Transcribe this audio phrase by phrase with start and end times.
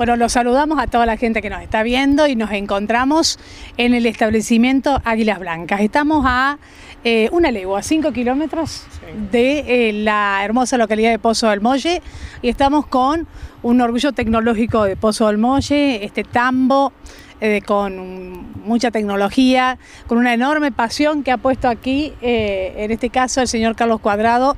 [0.00, 3.38] Bueno, los saludamos a toda la gente que nos está viendo y nos encontramos
[3.76, 5.82] en el establecimiento Águilas Blancas.
[5.82, 6.56] Estamos a
[7.04, 8.84] eh, una legua, 5 kilómetros
[9.30, 12.00] de eh, la hermosa localidad de Pozo del Molle.
[12.40, 13.26] Y estamos con
[13.62, 16.94] un orgullo tecnológico de Pozo del Molle, este tambo
[17.42, 19.76] eh, con mucha tecnología,
[20.06, 24.56] con una enorme pasión que ha puesto aquí, en este caso el señor Carlos Cuadrado,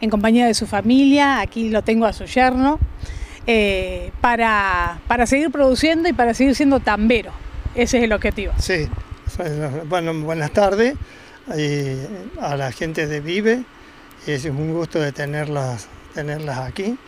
[0.00, 2.80] en compañía de su familia, aquí lo tengo a su yerno,
[4.20, 7.32] para, para seguir produciendo y para seguir siendo tambero.
[7.74, 8.52] Ese es el objetivo.
[8.58, 8.88] Sí,
[9.88, 10.94] bueno, buenas tardes
[12.40, 13.64] a la gente de Vive.
[14.26, 16.98] Es un gusto tenerlas, tenerlas aquí,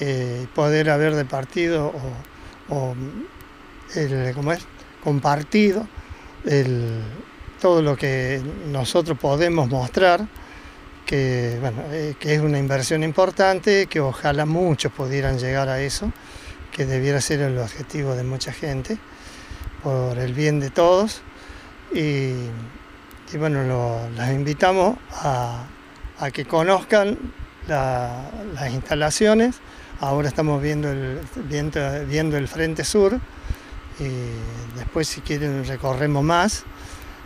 [0.00, 1.92] eh, poder haber departido
[2.68, 2.94] o
[3.94, 4.66] el, ¿cómo es?
[5.04, 5.86] compartido
[6.46, 7.02] el,
[7.60, 10.26] todo lo que nosotros podemos mostrar,
[11.04, 16.12] que, bueno, eh, que es una inversión importante, que ojalá muchos pudieran llegar a eso,
[16.72, 18.98] que debiera ser el objetivo de mucha gente,
[19.82, 21.22] por el bien de todos.
[21.92, 22.34] Y,
[23.38, 25.66] bueno, las invitamos a,
[26.32, 27.18] que conozcan
[27.68, 29.56] las instalaciones.
[30.00, 33.18] Ahora estamos viendo el, viendo, el frente sur
[33.98, 36.64] y después si quieren recorremos más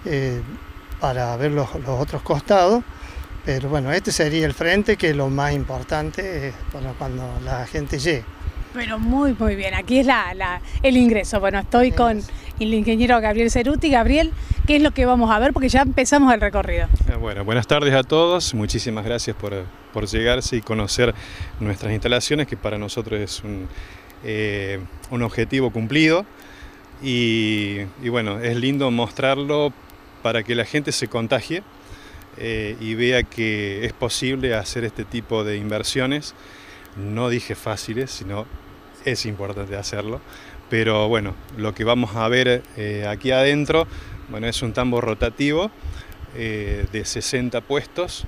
[0.05, 0.43] eh,
[1.01, 2.85] para ver los, otros costados.
[3.49, 7.99] Pero bueno, este sería el frente que es lo más importante para cuando la gente
[7.99, 8.23] llegue.
[8.75, 9.73] Pero muy, muy bien.
[9.73, 10.07] Aquí es
[10.83, 11.41] el ingreso.
[11.41, 12.23] Bueno, estoy con
[12.61, 13.89] el ingeniero Gabriel Ceruti.
[13.89, 14.35] Gabriel,
[14.67, 15.55] ¿qué es lo que vamos a ver?
[15.55, 16.89] Porque ya empezamos el recorrido.
[17.09, 18.53] Eh, bueno, buenas tardes a todos.
[18.53, 21.15] Muchísimas gracias por, llegarse y conocer
[21.59, 23.67] nuestras instalaciones, que para nosotros es un,
[24.25, 24.79] eh,
[25.11, 26.27] objetivo cumplido.
[27.03, 29.73] Y, bueno, es lindo mostrarlo
[30.23, 31.63] para que la gente se contagie
[32.41, 36.35] eh, y vea que es posible hacer este tipo de inversiones.
[36.97, 38.47] No dije fáciles, sino
[39.05, 40.21] es importante hacerlo.
[40.71, 43.89] Pero bueno, lo que vamos a ver eh, aquí adentro,
[44.29, 45.71] bueno, es un tambo rotativo
[46.37, 48.25] eh, de 60 puestos.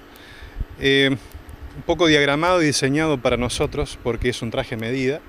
[0.81, 5.21] Un poco diagramado y diseñado para nosotros porque es un traje medida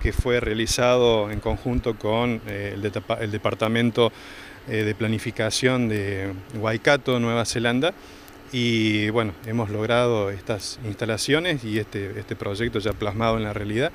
[0.00, 4.12] que fue realizado en conjunto con el, el, Departamento
[4.66, 7.92] de Planificación de Waikato, Nueva Zelanda.
[8.52, 13.90] Y bueno, hemos logrado estas instalaciones y este, este proyecto ya plasmado en la realidad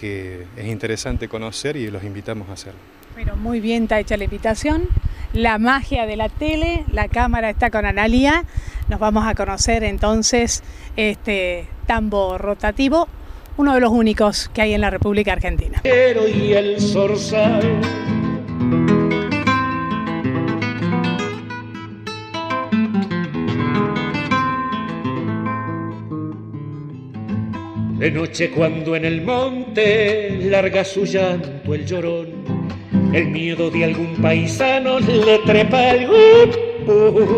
[0.00, 2.80] que es interesante conocer y los invitamos a hacerlo.
[3.14, 4.88] Pero muy bien está hecha la invitación.
[5.34, 8.44] La magia de la tele, la cámara está con Analía.
[8.88, 10.62] Nos vamos a conocer entonces
[10.96, 13.08] este tambo rotativo,
[13.58, 15.82] uno de los únicos que hay en la República Argentina.
[15.84, 16.80] Y el
[28.00, 32.28] De noche cuando en el monte larga su llanto el llorón,
[33.12, 37.28] el miedo de algún paisano le trepa el grupo.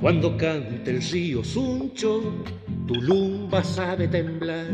[0.00, 2.22] Cuando cante el río Suncho,
[2.86, 4.66] tu lumba sabe temblar.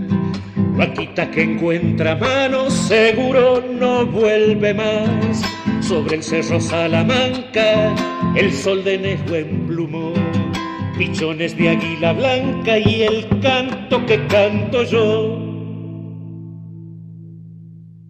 [0.77, 5.43] Vaquita que encuentra manos, seguro no vuelve más
[5.81, 7.95] sobre el cerro Salamanca,
[8.37, 10.13] el sol de Nejo emplumó,
[10.97, 15.39] pichones de águila blanca y el canto que canto yo.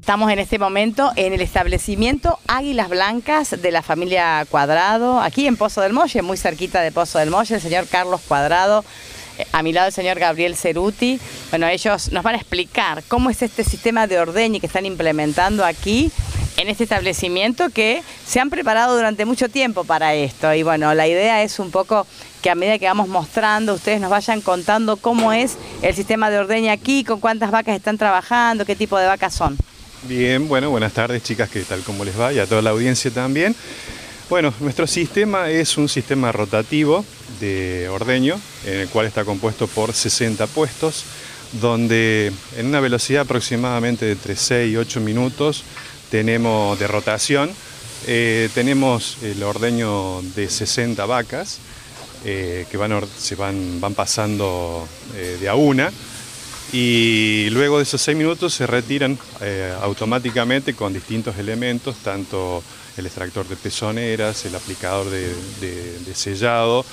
[0.00, 5.56] Estamos en este momento en el establecimiento Águilas Blancas de la familia Cuadrado, aquí en
[5.56, 8.84] Pozo del Molle, muy cerquita de Pozo del Molle, el señor Carlos Cuadrado,
[9.52, 11.20] a mi lado el señor Gabriel Ceruti.
[11.50, 15.64] Bueno, ellos nos van a explicar cómo es este sistema de ordeño que están implementando
[15.64, 16.10] aquí
[16.56, 20.52] en este establecimiento que se han preparado durante mucho tiempo para esto.
[20.54, 22.06] Y bueno, la idea es un poco
[22.42, 26.38] que a medida que vamos mostrando, ustedes nos vayan contando cómo es el sistema de
[26.38, 29.56] ordeña aquí, con cuántas vacas están trabajando, qué tipo de vacas son.
[30.02, 31.80] Bien, bueno, buenas tardes chicas, ¿qué tal?
[31.82, 32.32] ¿Cómo les va?
[32.32, 33.54] Y a toda la audiencia también.
[34.28, 37.04] Bueno, nuestro sistema es un sistema rotativo
[37.40, 41.04] de ordeño, en el cual está compuesto por 60 puestos,
[41.60, 45.64] donde en una velocidad aproximadamente de entre 6 y 8 minutos
[46.10, 47.50] tenemos de rotación,
[48.06, 51.58] eh, tenemos el ordeño de 60 vacas
[52.24, 55.92] eh, que van, se van, van pasando eh, de a una
[56.72, 59.18] y luego de esos 6 minutos se retiran
[59.82, 62.62] automáticamente con distintos elementos, tanto
[62.96, 66.84] el extractor de pezoneras, el aplicador de, de sellado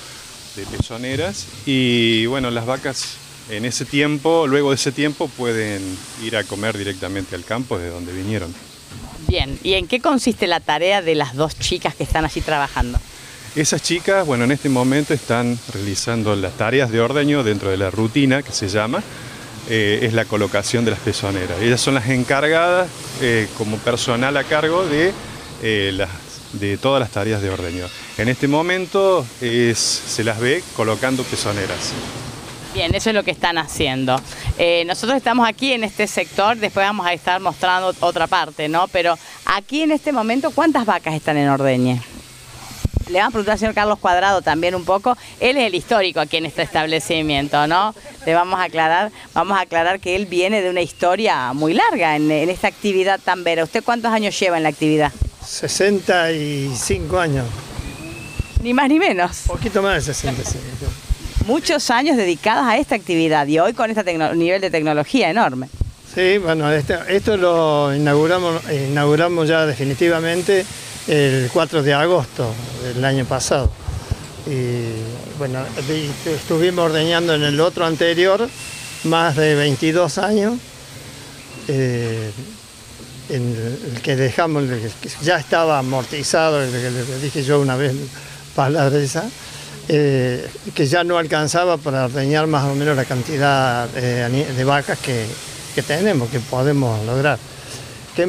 [0.56, 3.16] de pezoneras y bueno, las vacas
[3.50, 5.82] en ese tiempo, luego de ese tiempo pueden
[6.22, 8.54] ir a comer directamente al campo de donde vinieron.
[9.26, 12.98] Bien, ¿y en qué consiste la tarea de las dos chicas que están allí trabajando?
[13.56, 17.90] Esas chicas, bueno, en este momento están realizando las tareas de ordeño dentro de la
[17.90, 19.02] rutina que se llama,
[19.72, 21.60] eh, es la colocación de las pezoneras.
[21.62, 22.88] Ellas son las encargadas
[23.20, 25.12] eh, como personal a cargo de,
[25.62, 26.10] eh, las,
[26.54, 27.86] de todas las tareas de ordeño.
[28.18, 31.92] En este momento se las ve colocando pezoneras.
[32.74, 34.20] Bien, eso es lo que están haciendo.
[34.86, 38.88] Nosotros estamos aquí en este sector, después vamos a estar mostrando otra parte, ¿no?
[38.88, 42.00] Pero aquí en este momento, ¿cuántas vacas están en ordeñe?
[43.10, 45.16] Le vamos a preguntar al señor Carlos Cuadrado también un poco.
[45.40, 47.94] Él es el histórico aquí en este establecimiento, ¿no?
[48.24, 52.14] Le vamos a aclarar, vamos a aclarar que él viene de una historia muy larga
[52.14, 53.64] en, en esta actividad tan vera.
[53.64, 55.12] ¿Usted cuántos años lleva en la actividad?
[55.44, 57.46] 65 años,
[58.62, 59.38] Ni más ni menos.
[59.46, 60.60] poquito más de 65.
[61.46, 64.04] Muchos años dedicados a esta actividad y hoy con este
[64.36, 65.68] nivel de tecnología enorme.
[66.14, 70.64] Sí, bueno, este- esto lo inauguramos, inauguramos ya definitivamente
[71.10, 72.52] el 4 de agosto
[72.94, 73.70] del año pasado.
[74.46, 78.48] Y bueno, vi- estuvimos ordeñando en el otro anterior
[79.04, 80.54] más de 22 años.
[81.68, 82.30] Eh,
[83.28, 84.64] el que dejamos,
[85.22, 87.92] ya estaba amortizado, que le dije yo una vez,
[88.56, 89.24] palabra esa,
[89.88, 95.26] eh, que ya no alcanzaba para ordeñar más o menos la cantidad de, vacas que,
[95.74, 97.38] que tenemos, que podemos lograr.
[98.16, 98.26] Que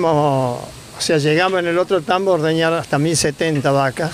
[0.97, 4.11] o sea, llegamos en el otro tambo a ordeñar hasta 1070 vacas,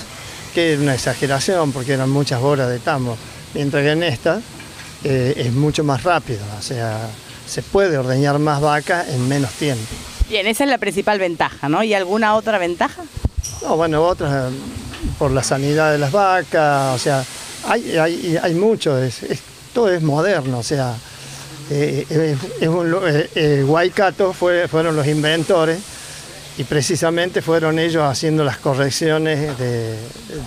[0.53, 3.17] que es una exageración porque eran muchas horas de tambo,
[3.53, 4.39] mientras que en esta
[5.03, 6.97] eh, es mucho más rápido, o sea,
[7.47, 9.83] se puede ordeñar más vacas en menos tiempo.
[10.29, 11.83] Bien, esa es la principal ventaja, ¿no?
[11.83, 13.03] ¿Y alguna otra ventaja?
[13.61, 14.51] No, bueno, otras
[15.19, 17.23] por la sanidad de las vacas, o sea,
[17.67, 19.39] hay, hay, hay mucho, es, es-
[19.73, 20.95] todo es moderno, o sea,
[21.69, 25.79] eh, es- un eh, eh, Waikato fue, fueron los inventores
[26.57, 29.97] y precisamente fueron ellos haciendo las correcciones de,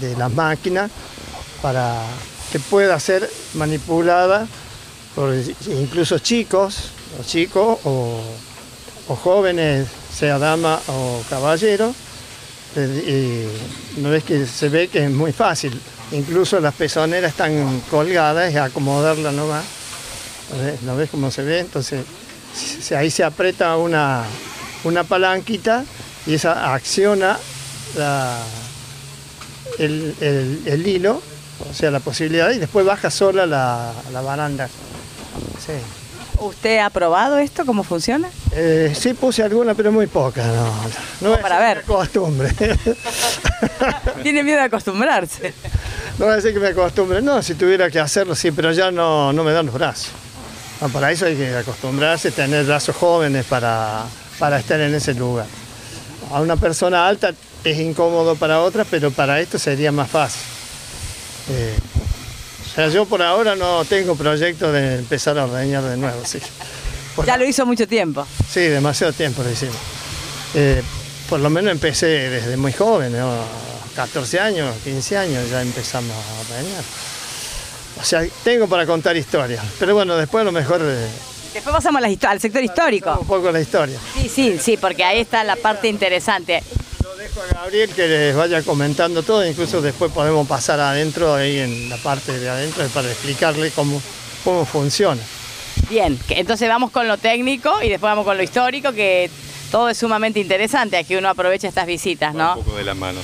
[0.01, 0.91] de las máquinas
[1.63, 2.03] para
[2.51, 4.47] que pueda ser manipulada
[5.15, 5.35] por
[5.67, 8.23] incluso chicos, o chicos o,
[9.23, 11.93] jóvenes, sea dama o caballero,
[12.77, 13.49] eh,
[13.97, 15.79] y no ves que se ve que es muy fácil.
[16.13, 19.65] Incluso las pezoneras están colgadas, es acomodarla nomás.
[20.51, 20.83] ¿No ves?
[20.83, 21.59] ¿No ves cómo se ve?
[21.59, 22.05] Entonces,
[22.97, 24.25] ahí se aprieta una,
[24.85, 25.85] una palanquita
[26.27, 27.39] y esa acciona
[27.97, 28.39] la-
[29.79, 31.23] el, el- el hilo,
[31.71, 34.69] o sea, la posibilidad, y después baja sola la, la baranda.
[35.65, 35.73] Sí.
[36.39, 37.67] ¿Usted ha probado esto?
[37.67, 38.29] ¿Cómo funciona?
[38.53, 40.73] Eh, sí puse alguna, pero muy poca, no.
[41.21, 41.83] no es para ver.
[41.83, 42.51] costumbre.
[44.23, 45.53] Tiene miedo de acostumbrarse.
[46.19, 48.91] No voy a decir que me acostumbre, no, si tuviera que hacerlo, sí, pero ya
[48.91, 50.09] no, no me dan los brazos.
[50.81, 54.05] No, para eso hay que acostumbrarse, tener brazos jóvenes para,
[54.41, 55.47] para estar en ese lugar.
[56.33, 57.33] A una persona alta
[57.63, 60.41] es incómodo para otra, pero para esto sería más fácil.
[61.51, 61.77] Eh,
[62.71, 66.39] o sea, yo por ahora no tengo proyecto de empezar a ordeñar de nuevo, sí.
[67.15, 68.27] Por- Ya lo hizo mucho tiempo.
[68.53, 69.77] Sí, demasiado tiempo lo hicimos.
[70.55, 70.83] Eh,
[71.29, 73.31] por lo menos empecé desde muy joven, ¿no?
[73.95, 76.83] 14 años, 15 años ya empezamos a ordeñar.
[78.01, 81.09] O sea, tengo para contar historias, pero bueno, después a lo mejor eh,
[81.53, 83.17] Después pasamos a la histo- al sector histórico.
[83.21, 83.99] un poco la historia.
[84.15, 86.63] Sí, sí, sí, porque ahí está la parte interesante.
[87.03, 91.59] Lo dejo a Gabriel que les vaya comentando todo, incluso después podemos pasar adentro, ahí
[91.59, 94.01] en la parte de adentro, para explicarle cómo,
[94.45, 95.21] cómo funciona.
[95.89, 99.29] Bien, entonces vamos con lo técnico y después vamos con lo histórico, que
[99.73, 100.97] todo es sumamente interesante.
[100.97, 102.55] Aquí uno aprovecha estas visitas, Un ¿no?
[102.57, 103.19] poco de la mano.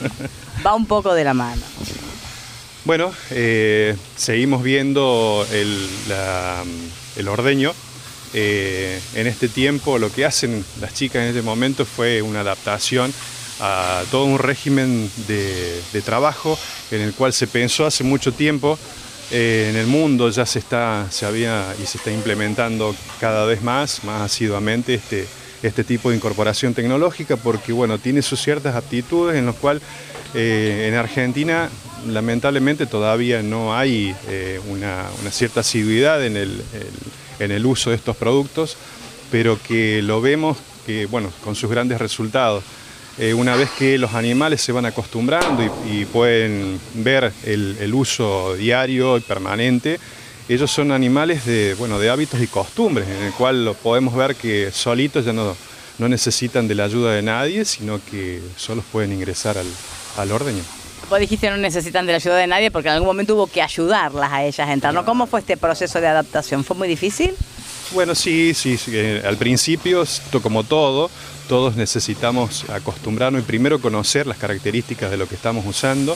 [0.66, 1.60] Va un poco de la mano.
[2.84, 6.64] Bueno, eh, seguimos viendo el, la-
[7.18, 7.74] el ordeño.
[8.34, 13.12] Eh, en este tiempo lo que hacen las chicas en este momento fue una adaptación
[13.60, 16.58] a todo un régimen de, trabajo
[16.90, 18.78] en el cual se pensó hace mucho tiempo.
[19.30, 23.62] eh, en el mundo ya se está, se había y se está implementando cada vez
[23.62, 25.26] más, más asiduamente este,
[25.62, 29.82] este tipo de incorporación tecnológica porque bueno, tiene sus ciertas aptitudes en las cuales
[30.34, 31.68] eh, en Argentina
[32.06, 38.76] lamentablemente todavía no hay eh, una, cierta asiduidad en el, uso de estos productos,
[39.30, 42.64] pero que lo vemos que, bueno, con sus grandes resultados.
[43.18, 49.18] Eh, una vez que los animales se van acostumbrando y, pueden ver el, uso diario
[49.18, 49.98] y permanente,
[50.48, 55.24] ellos son animales de, bueno, hábitos y costumbres, en el cual podemos ver que solitos
[55.24, 55.56] ya no,
[55.98, 59.66] no necesitan de la ayuda de nadie, sino que solos pueden ingresar al,
[60.16, 60.62] al ordeño.
[61.08, 63.46] Vos dijiste que no necesitan de la ayuda de nadie porque en algún momento hubo
[63.46, 64.92] que ayudarlas a ellas a entrar.
[64.92, 65.06] ¿no?
[65.06, 66.64] ¿Cómo fue este proceso de adaptación?
[66.64, 67.34] ¿Fue muy difícil?
[67.92, 68.92] Bueno, sí, sí, sí,
[69.24, 70.04] al principio,
[70.42, 71.10] como todo,
[71.48, 76.14] todos necesitamos acostumbrarnos y primero conocer las características de lo que estamos usando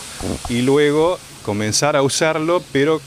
[0.51, 3.01] y luego comenzar a usarlo, pero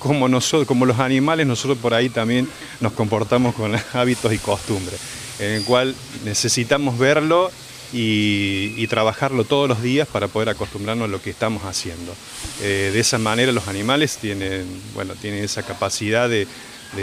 [0.00, 2.48] como, nosotros, como los animales, nosotros por ahí también
[2.80, 4.98] nos comportamos con hábitos y costumbres,
[5.38, 7.52] en el cual necesitamos verlo
[7.92, 12.14] y, y trabajarlo todos los días para poder acostumbrarnos a lo que estamos haciendo.
[12.62, 16.46] Eh, de esa manera los animales tienen, bueno, tienen esa capacidad de,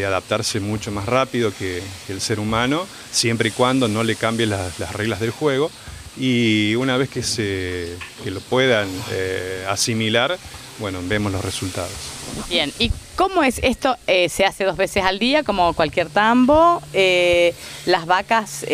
[0.05, 4.79] adaptarse mucho más rápido que, el ser humano, siempre y cuando no le cambien las,
[4.79, 5.71] las reglas del juego.
[6.17, 10.37] Y una vez que, se, que lo puedan eh, asimilar,
[10.79, 11.91] bueno, vemos los resultados.
[12.49, 13.97] Bien, ¿y cómo es esto?
[14.07, 16.81] Eh, ¿Se hace dos veces al día como cualquier tambo?
[17.85, 18.65] ¿Las vacas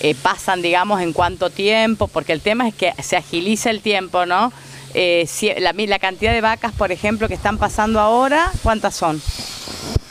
[0.00, 2.08] eh, pasan, digamos, en cuánto tiempo?
[2.08, 4.52] Porque el tema es que se agiliza el tiempo, ¿no?
[4.94, 5.26] Eh,
[5.58, 9.20] la, cantidad de vacas, por ejemplo, que están pasando ahora, ¿cuántas son?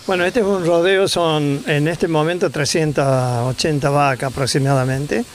[0.07, 5.25] Bueno, este es un rodeo, son en este momento 380 vacas aproximadamente.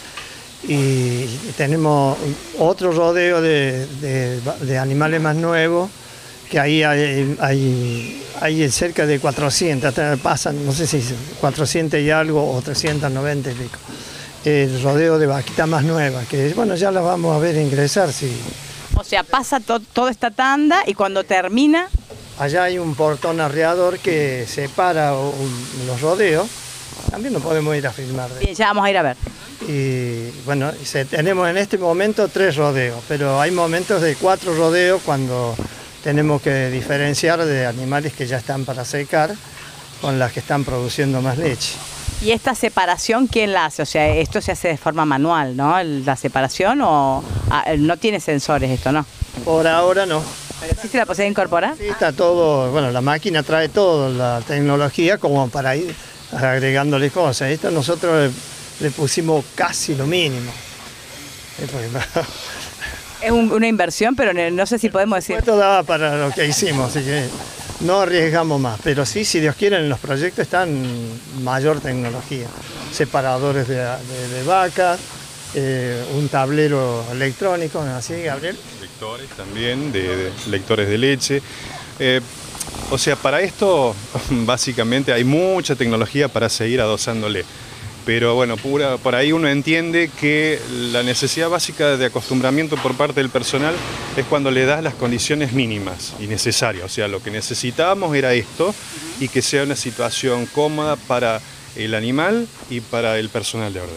[0.66, 2.16] Y tenemos
[2.58, 4.40] otro rodeo de,
[4.80, 5.90] animales más nuevos,
[6.50, 11.02] que ahí hay, cerca de 400, hasta pasan, no sé si
[11.40, 13.78] 400 y algo o 390 y pico.
[14.44, 18.12] El rodeo de vaquitas más nuevas, que bueno, ya las vamos a ver ingresar.
[18.12, 18.30] Si,
[18.94, 21.88] O sea, pasa to- toda esta tanda y cuando termina,
[22.36, 26.48] Allá hay un portón arreador que separa un- los rodeos.
[27.10, 28.28] También no podemos ir a filmar.
[28.40, 29.16] bien, ya vamos a ir a ver.
[29.68, 35.00] Y bueno, se- tenemos en este momento tres rodeos, pero hay momentos de cuatro rodeos
[35.06, 35.54] cuando
[36.02, 39.32] tenemos que diferenciar de animales que ya están para secar
[40.00, 41.74] con las que están produciendo más leche.
[42.24, 43.82] ¿Y esta separación quién la hace?
[43.82, 45.82] O sea, esto se hace de forma manual, ¿no?
[45.82, 49.04] La separación o ah, no tiene sensores esto, ¿no?
[49.44, 50.22] Por ahora no.
[50.60, 51.74] ¿Pero se la posee incorporar?
[51.76, 55.94] Sí, está todo, bueno, la máquina trae todo, la tecnología como para ir
[56.32, 57.50] agregándole cosas.
[57.50, 58.32] Esto nosotros
[58.80, 60.50] le, le pusimos casi lo mínimo.
[63.20, 65.36] Es un- una inversión, pero no sé si podemos decir.
[65.36, 67.28] Esto daba para lo que hicimos, así que
[67.80, 68.80] no arriesgamos más.
[68.82, 70.82] Pero sí, si Dios quiere, en los proyectos están
[71.42, 72.46] mayor tecnología.
[72.92, 75.00] Separadores de, de- vacas,
[75.54, 78.56] eh, un tablero electrónico, ¿no es así, Gabriel?
[78.80, 81.42] lectores también, de, de lectores de leche.
[81.98, 82.20] Eh,
[82.90, 83.94] o sea, para esto
[84.30, 87.44] básicamente hay mucha tecnología para seguir adosándole.
[88.04, 90.58] Pero bueno, pura- por ahí uno entiende que
[90.92, 93.75] la necesidad básica de acostumbramiento por parte del personal
[94.16, 96.84] es cuando le das las condiciones mínimas y necesarias.
[96.84, 98.75] O sea, lo que necesitábamos era esto
[99.20, 101.40] y que sea una situación cómoda para
[101.76, 103.94] el animal y para el personal de orden.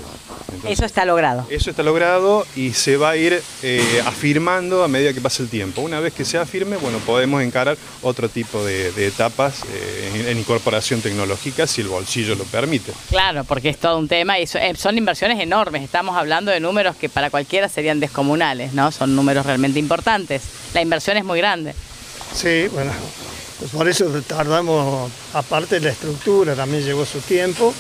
[0.48, 1.46] Entonces, Eso está logrado.
[1.50, 5.50] eso está logrado y se va a ir eh, afirmando a medida que pase el
[5.50, 5.82] tiempo.
[5.82, 10.28] Una vez que se afirme, bueno, podemos encarar otro tipo de, de etapas eh, en,
[10.30, 12.92] en incorporación tecnológica si el bolsillo lo permite.
[13.10, 15.84] Claro, porque es todo un tema y so- eh, son inversiones enormes.
[15.84, 18.92] Estamos hablando de números que para cualquiera serían descomunales, ¿no?
[18.92, 20.42] Son números realmente importantes.
[20.74, 21.76] La inversión es muy grande.
[22.34, 22.92] Sí, bueno,
[23.60, 27.74] pues por eso tardamos, aparte de la estructura, también llevó su tiempo,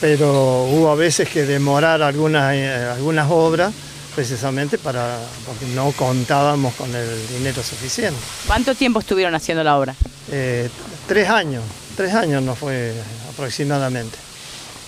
[0.00, 3.72] pero hubo a veces que demorar algunas, eh, algunas obras
[4.14, 8.18] precisamente para, porque no contábamos con el dinero suficiente.
[8.46, 9.94] ¿Cuánto tiempo estuvieron haciendo la obra?
[10.30, 10.68] Eh,
[11.08, 11.64] tres años,
[11.96, 12.92] tres años no fue
[13.30, 14.16] aproximadamente.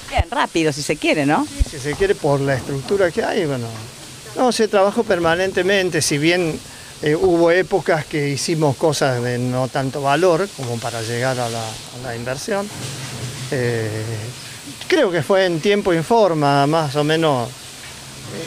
[0.09, 1.47] Bien, rápido si se quiere, ¿no?
[1.69, 3.67] Si se quiere, por la estructura que hay, bueno,
[4.37, 6.59] no, se trabajó permanentemente, si bien
[7.03, 12.17] eh, hubo épocas que hicimos cosas de no tanto valor como para llegar a la,
[12.17, 12.69] inversión.
[13.51, 14.05] Eh,
[14.89, 17.49] creo que fue en tiempo y forma, más o menos.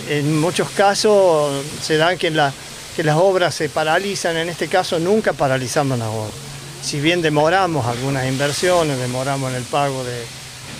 [0.08, 2.52] Eh, En muchos casos se dan que, la-
[2.96, 6.34] que las obras se paralizan, en este caso nunca paralizamos las obras.
[6.82, 10.24] Si bien demoramos algunas inversiones, demoramos en el pago de,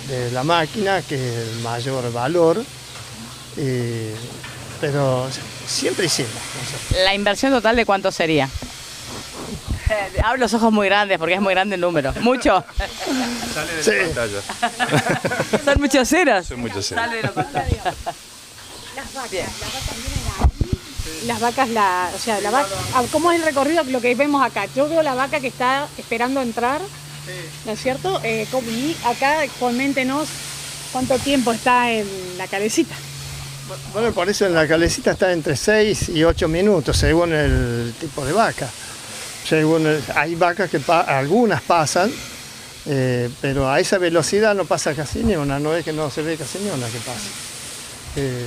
[0.08, 2.64] de la máquina, que es el mayor valor,
[4.80, 5.28] pero
[5.70, 6.32] siempre hicimos.
[6.32, 7.04] cosas.
[7.04, 8.48] ¿La inversión total de cuánto sería?
[10.24, 12.12] Abro los ojos muy grandes porque es muy grande el número.
[12.20, 12.64] ¿Mucho?
[13.54, 13.90] Sale de Sí.
[13.90, 15.60] la pantalla.
[15.64, 16.46] ¿Son muchos ceros?
[16.46, 17.04] Son muchos ceros.
[17.04, 17.94] Sale de la pantalla.
[18.96, 21.26] Las vacas, las vacas vienen ahí.
[21.26, 23.82] Las vacas, la, o sea, la vaca, ah, ¿cómo es el recorrido?
[23.84, 24.66] Lo que vemos acá.
[24.76, 26.80] Yo veo la vaca que está esperando entrar,
[27.64, 28.20] ¿no es cierto?
[28.22, 30.28] Eh, ¿cómo- y acá, coméntenos
[30.92, 32.06] cuánto tiempo está en
[32.38, 32.94] la calecita.
[33.92, 38.24] Bueno, por eso en la calecita está entre 6 y 8 minutos, según el tipo
[38.24, 38.68] de vaca.
[39.48, 42.10] Según el- hay vacas que pa- algunas pasan,
[42.86, 46.22] eh, pero a esa velocidad no pasa casi ni una, no es que no se
[46.22, 47.28] ve casi ni una que pasa.
[48.16, 48.44] Eh,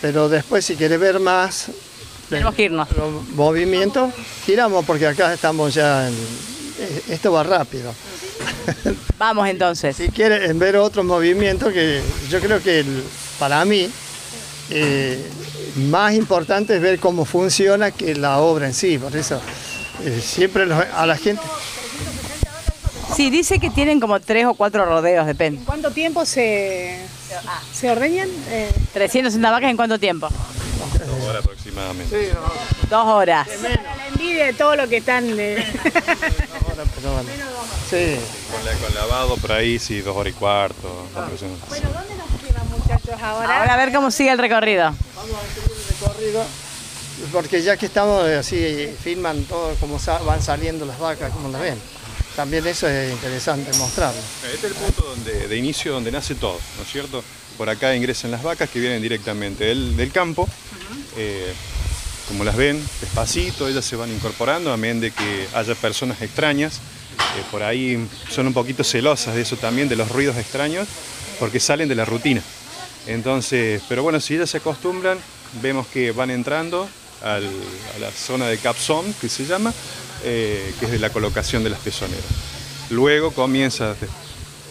[0.00, 1.66] pero después si quiere ver más
[2.28, 2.88] Tenemos que irnos.
[2.96, 4.12] los movimientos,
[4.44, 6.14] giramos porque acá estamos ya en...
[6.78, 7.94] eh, Esto va rápido.
[9.18, 9.96] Vamos entonces.
[9.96, 13.02] Si quieren ver otro movimiento, que yo creo que el-
[13.38, 13.88] para mí
[14.70, 15.24] eh,
[15.76, 18.98] más importante es ver cómo funciona que la obra en sí.
[18.98, 19.40] Por eso
[20.04, 21.42] eh, siempre los- a la gente
[23.14, 25.60] Sí, dice que tienen como tres o cuatro rodeos, depende.
[25.60, 26.98] ¿En cuánto tiempo se,
[27.72, 28.28] se ordeñan?
[28.50, 30.28] Eh, 360 vacas en cuánto tiempo?
[30.28, 32.32] Dos horas aproximadamente.
[32.90, 33.46] Dos horas.
[33.62, 35.24] la envidia de todo lo que están...
[35.34, 35.44] bueno,
[37.88, 38.16] sí.
[38.50, 41.06] Con, la- con lavado por ahí, sí, dos horas y cuarto.
[41.14, 41.66] aproximadamente.
[41.68, 42.35] Bueno, ¿dónde nos
[42.86, 43.58] muchachos ahora?
[43.60, 44.94] Ahora a ver cómo sigue el recorrido.
[46.00, 46.44] recorrido,
[47.32, 51.60] porque ya que estamos eh, así, filman todo, cómo van saliendo las vacas, como las
[51.60, 51.78] ven.
[52.36, 54.20] También eso es interesante mostrarlo.
[54.52, 57.24] Este es el punto donde, de inicio donde nace todo, ¿no es cierto?
[57.56, 60.46] Por acá ingresan las vacas que vienen directamente del, del campo.
[61.16, 61.54] Eh,
[62.28, 66.74] como las ven, despacito, ellas se van incorporando, a menos de que haya personas extrañas.
[67.38, 70.86] eh, por ahí son un poquito celosas de eso también, de los ruidos extraños,
[71.38, 72.42] porque salen de la rutina.
[73.06, 75.18] Entonces, pero bueno, si ellas se acostumbran,
[75.62, 76.88] vemos que van entrando
[77.22, 79.72] a la zona de capsón, que se llama,
[80.24, 82.24] eh, que es de la colocación de las pezoneras.
[82.90, 83.94] Luego comienza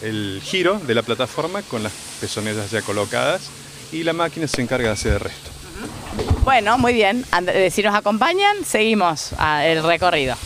[0.02, 3.42] el giro de la plataforma con las pezoneras ya colocadas
[3.92, 5.50] y la máquina se encarga de hacer el resto.
[6.44, 7.24] Bueno, muy bien.
[7.48, 10.36] Eh, Si nos acompañan, seguimos ah, el recorrido.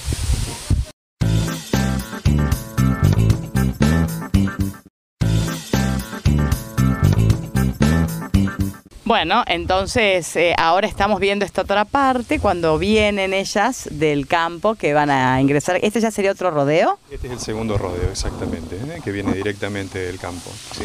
[9.11, 14.95] Bueno, entonces eh, ahora estamos viendo esta otra parte, cuando vienen ellas del campo que
[14.95, 15.81] van a ingresar.
[15.83, 16.97] ¿Este ya sería otro rodeo?
[17.11, 19.01] Este es el segundo rodeo, exactamente, ¿eh?
[19.03, 20.49] que viene directamente del campo.
[20.79, 20.85] ¿sí?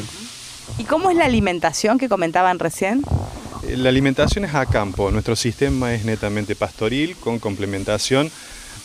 [0.79, 3.03] ¿Y cómo es la alimentación que comentaban recién?
[3.67, 8.31] Eh, La alimentación es a campo, nuestro sistema es netamente pastoril con complementación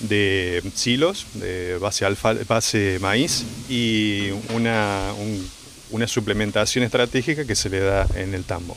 [0.01, 5.49] de silos de base, alfa, base maíz y una, un-
[5.93, 8.77] una suplementación estratégica que se le da en el tambo.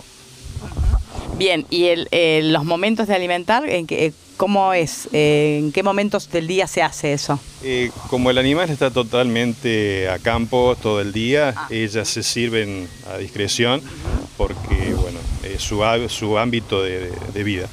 [1.44, 5.10] Bien, ¿y el- eh, los momentos de alimentar, en qué- eh, cómo es?
[5.12, 7.38] Eh, ¿En qué momentos del día se hace eso?
[7.64, 13.18] Eh, como el animal está totalmente a campo todo el día, ellas se sirven a
[13.18, 13.82] discreción
[14.38, 17.12] porque bueno, es su, su ámbito de,
[17.44, 17.68] vida.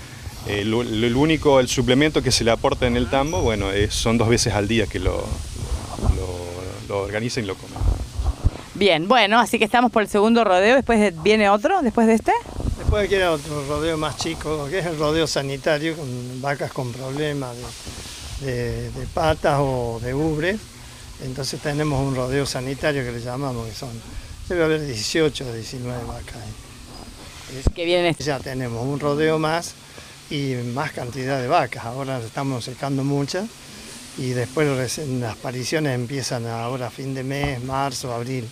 [0.48, 4.28] El, único, el suplemento que se le aporta en el tambo, bueno, es- son dos
[4.28, 5.12] veces al día que lo,
[6.16, 6.38] lo,
[6.88, 7.78] lo organizan y lo comen.
[8.74, 12.14] Bien, bueno, así que estamos por el segundo rodeo, después de- viene otro, después de
[12.14, 12.32] este.
[12.90, 16.90] Después aquí era otro rodeo más chico, que es el rodeo sanitario, con vacas con
[16.92, 17.54] problemas
[18.40, 20.58] de, de- de patas o de ubre.
[21.22, 23.90] Entonces tenemos un rodeo sanitario que le llamamos, que son,
[24.48, 26.34] debe haber 18 o 19 vacas.
[26.34, 27.62] ahí.
[27.76, 28.24] Que vienen este.
[28.24, 29.74] Ya tenemos un rodeo más
[30.28, 31.84] y más cantidad de vacas.
[31.84, 33.46] Ahora estamos secando muchas
[34.18, 38.48] y después las apariciones empiezan ahora a fin de mes, marzo, abril.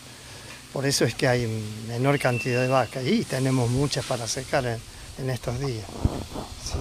[0.73, 1.47] Por eso es que hay
[1.89, 4.79] menor cantidad de vacas y tenemos muchas para secar en,
[5.19, 5.85] en estos días.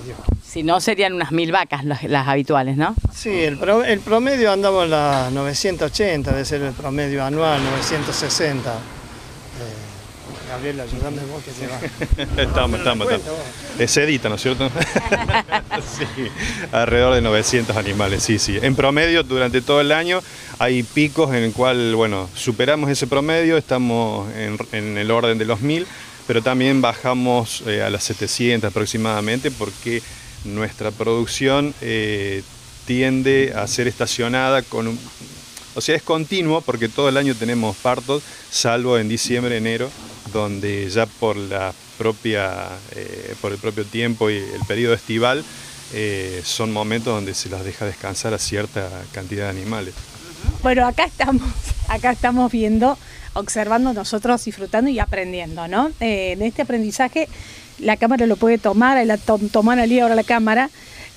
[0.06, 0.18] Dios.
[0.46, 2.94] Si no, serían unas mil vacas las, las habituales, ¿no?
[3.16, 8.70] Sí, el, pro- el promedio andamos en las 980, debe ser el promedio anual, 960.
[8.74, 8.76] Eh,
[10.48, 11.80] Gabriel, ayúdame vos que te va.
[12.42, 13.40] estamos, estamos, estamos.
[13.80, 14.70] Es sedita, ¿no es cierto?
[15.98, 16.06] sí,
[16.72, 18.58] alrededor de 900 animales, sí, sí.
[18.62, 20.22] En promedio, durante todo el año,
[20.60, 25.46] hay picos en el cual, bueno, superamos ese promedio, estamos en, en el orden de
[25.46, 25.86] los 1000,
[26.28, 30.02] pero también bajamos eh, a las 700 aproximadamente porque
[30.44, 32.44] nuestra producción eh,
[32.86, 35.00] tiende a ser estacionada con un,
[35.76, 39.90] o sea, es continuo porque todo el año tenemos partos, salvo en diciembre, enero,
[40.32, 45.44] donde ya por la propia, eh, por el propio tiempo y el periodo estival,
[45.94, 49.94] eh, son momentos donde se los deja descansar a cierta cantidad de animales.
[50.62, 51.44] Bueno, acá estamos,
[51.88, 52.98] acá estamos viendo,
[53.34, 55.92] observando nosotros, disfrutando y aprendiendo, ¿no?
[56.00, 57.28] Eh, en este aprendizaje
[57.80, 60.70] la cámara lo puede tomar, la tom, toman allí ahora la cámara,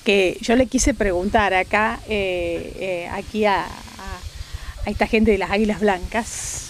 [0.05, 3.69] que yo le quise preguntar acá, eh, aquí a, a-
[4.85, 6.69] esta gente de las Águilas Blancas,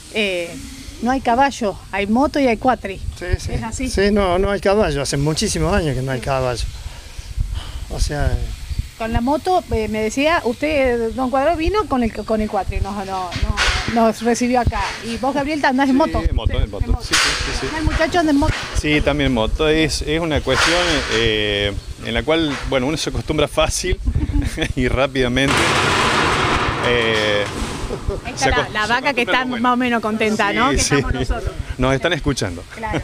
[1.02, 3.00] no hay caballo, hay moto y hay cuatri.
[3.18, 3.54] Sí, sí.
[3.54, 3.90] ¿Es así?
[3.90, 6.64] Sí, no, no hay caballo, hace muchísimos años que no hay caballo.
[7.90, 8.32] O sea,
[8.98, 12.80] Con la moto, eh, me decía, usted, don Cuadro, vino con el, con el cuatri,
[12.82, 13.56] no, no, no,
[13.96, 14.82] nos recibió acá.
[15.04, 16.22] Y vos, Gabriel, andás en moto.
[16.22, 17.00] Sí, en moto, Sí, en moto.
[17.02, 17.76] Sí, sí, sí, sí.
[17.76, 18.54] El muchacho anda en moto.
[18.80, 19.68] Sí, también moto.
[19.68, 20.80] Es, es una cuestión
[21.14, 21.74] eh,
[22.06, 24.00] en la cual, bueno, uno se acostumbra fácil
[24.76, 25.56] y rápidamente.
[26.88, 27.44] Eh,
[28.26, 30.72] Ahí está la, vaca que está más o menos contenta, ¿no?
[30.72, 30.96] sí, Que sí.
[30.96, 31.56] estamos nosotros.
[31.78, 32.64] Nos están escuchando.
[32.76, 33.02] Claro.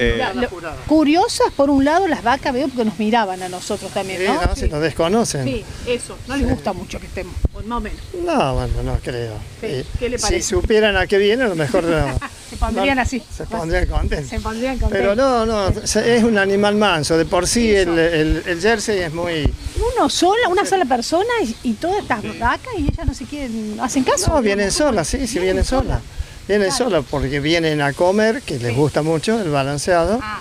[0.00, 0.48] Eh, lo-
[0.86, 4.40] curiosas, por un lado, las vacas veo porque nos miraban a nosotros también, Sí, ¿no?
[4.46, 5.44] no, se lo desconocen.
[5.44, 6.16] Sí, eso.
[6.28, 7.34] No les gusta mucho que estemos,
[7.66, 7.98] más o menos.
[8.24, 9.34] No, bueno, no creo.
[9.60, 10.42] Sí, Eh, ¿qué le parece?
[10.42, 12.18] Si supieran a qué viene, a lo mejor no-
[12.52, 13.22] Se pondrían no, así.
[13.34, 14.28] Se pondrían contentos.
[14.28, 14.98] Se pondrían contentos.
[14.98, 17.16] Pero no, no, se- es un animal manso.
[17.16, 19.50] De por sí el, el- el jersey es muy...
[19.96, 23.78] Uno sola, una sola persona y, y todas estas vacas y ellas no se quieren,
[23.80, 24.32] hacen caso.
[24.34, 26.00] No, vienen solas, sí, sí, vienen solas.
[26.48, 30.18] Vienen solas porque vienen a comer, que les gusta mucho el balanceado.
[30.22, 30.40] Ah.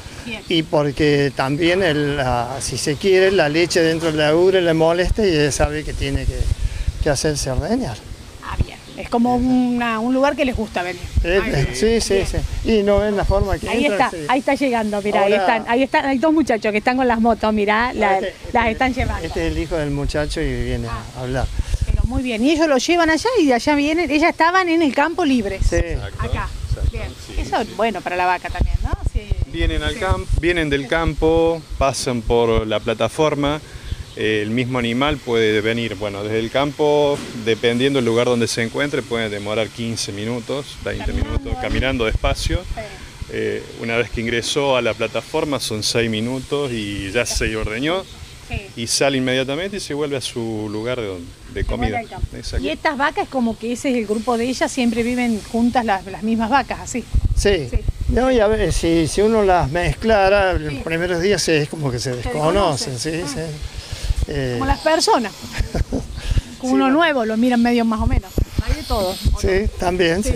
[0.49, 4.73] Y porque también, el, la- si se quiere, la leche dentro de la ubre le
[4.73, 6.37] molesta y ella sabe que tiene que,
[7.03, 7.97] que hacerse ordeñar.
[8.43, 8.77] Ah, bien.
[8.97, 11.01] Es como una- un lugar que les gusta venir.
[11.23, 12.37] Eh, sí, sí, sí.
[12.69, 14.25] Y no ven la forma que Ahí entra, está, sí.
[14.27, 17.19] ahí está llegando, mira, ahí están, ahí están, hay dos muchachos que están con las
[17.19, 19.25] motos, mira, la- Este- las este- están llevando.
[19.27, 21.03] Este es el hijo del muchacho y viene Ah.
[21.17, 21.47] a hablar.
[22.01, 24.81] Pero muy bien, y ellos lo llevan allá y de allá vienen, ellas estaban en
[24.81, 25.61] el campo libres.
[25.69, 25.77] Sí.
[26.17, 26.49] Acá.
[26.69, 27.09] Exacto, Bien.
[27.25, 27.35] sí.
[27.37, 28.91] Eso es bueno para la vaca también, ¿no?
[29.11, 29.21] Sí.
[29.51, 33.59] Vienen, al camp, vienen del campo, pasan por la plataforma,
[34.15, 39.01] el mismo animal puede venir, bueno, desde el campo, dependiendo del lugar donde se encuentre,
[39.01, 42.61] puede demorar 15 minutos, 20 minutos, caminando despacio.
[43.33, 48.03] Eh, una vez que ingresó a la plataforma son 6 minutos y ya se ordeñó
[48.51, 48.81] Sí.
[48.83, 52.01] y sale inmediatamente y se vuelve a su lugar de, donde- de Se comida.
[52.61, 56.05] Y estas vacas como que ese es el grupo de ellas, siempre viven juntas las,
[56.05, 57.03] las mismas vacas, así.
[57.35, 57.67] Sí.
[57.69, 57.79] Sí.
[58.09, 61.99] No, y a ver, si, si uno las mezclara, los primeros días es como que
[61.99, 63.39] se desconocen, sí, sí.
[64.27, 65.31] Eh, Como las personas.
[66.59, 68.31] Como uno nuevo, lo miran medio más o menos.
[68.67, 69.15] Hay de todo.
[69.33, 69.47] ¿o sí,
[69.79, 70.23] también.
[70.23, 70.33] Sí.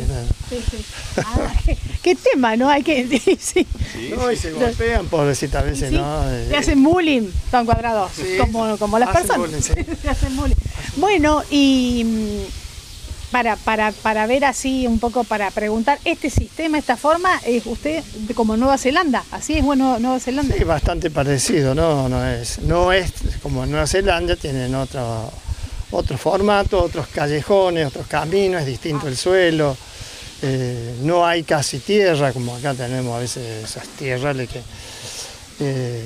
[0.50, 0.86] Sí, sí.
[1.18, 2.70] Ah, qué, qué tema, ¿no?
[2.70, 3.06] Hay que.
[3.22, 3.68] Sí, sí.
[4.16, 6.30] No, y se golpean, pobrecita, a veces, ¿no?
[6.32, 9.48] Eh, Te hacen bullying, tan cuadrados, como, como las Hacen personas.
[9.48, 9.96] bullying, sí.
[10.02, 10.56] Te hacen bullying.
[10.98, 16.96] Bueno, y mm, para, para, para ver así un poco, para preguntar, este sistema, esta
[16.98, 18.04] forma, es usted
[18.36, 20.56] como Nueva Zelanda, así es bueno Nueva Zelanda.
[20.56, 22.08] Sí, bastante parecido, ¿no?
[22.08, 25.32] No es, no es como Nueva Zelanda, tienen otro,
[25.92, 29.76] otro formato, otros callejones, otros caminos, es distinto el suelo,
[30.46, 34.62] eh, no hay casi tierra, como acá tenemos a veces esas tierrales que...
[35.60, 36.04] eh,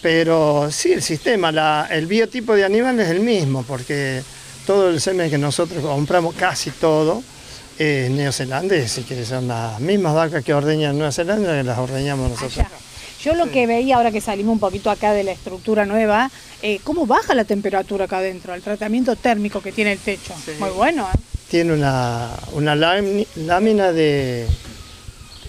[0.00, 4.22] pero sí, el sistema, la- el biotipo de animal es el mismo, porque
[4.66, 7.22] todo el semen que nosotros compramos, casi todo,
[7.78, 11.78] es neozelandés, y que son las mismas vacas que ordeñan en Nueva Zelanda que las
[11.78, 12.58] ordeñamos nosotros.
[12.58, 12.68] Allá.
[13.22, 16.28] Yo lo que veía ahora que salimos un poquito acá de la estructura nueva,
[16.62, 20.34] eh, cómo baja la temperatura acá adentro, el tratamiento térmico que tiene el techo.
[20.58, 21.18] Muy bueno, ¿eh?
[21.52, 24.46] Tiene una, una lámina de,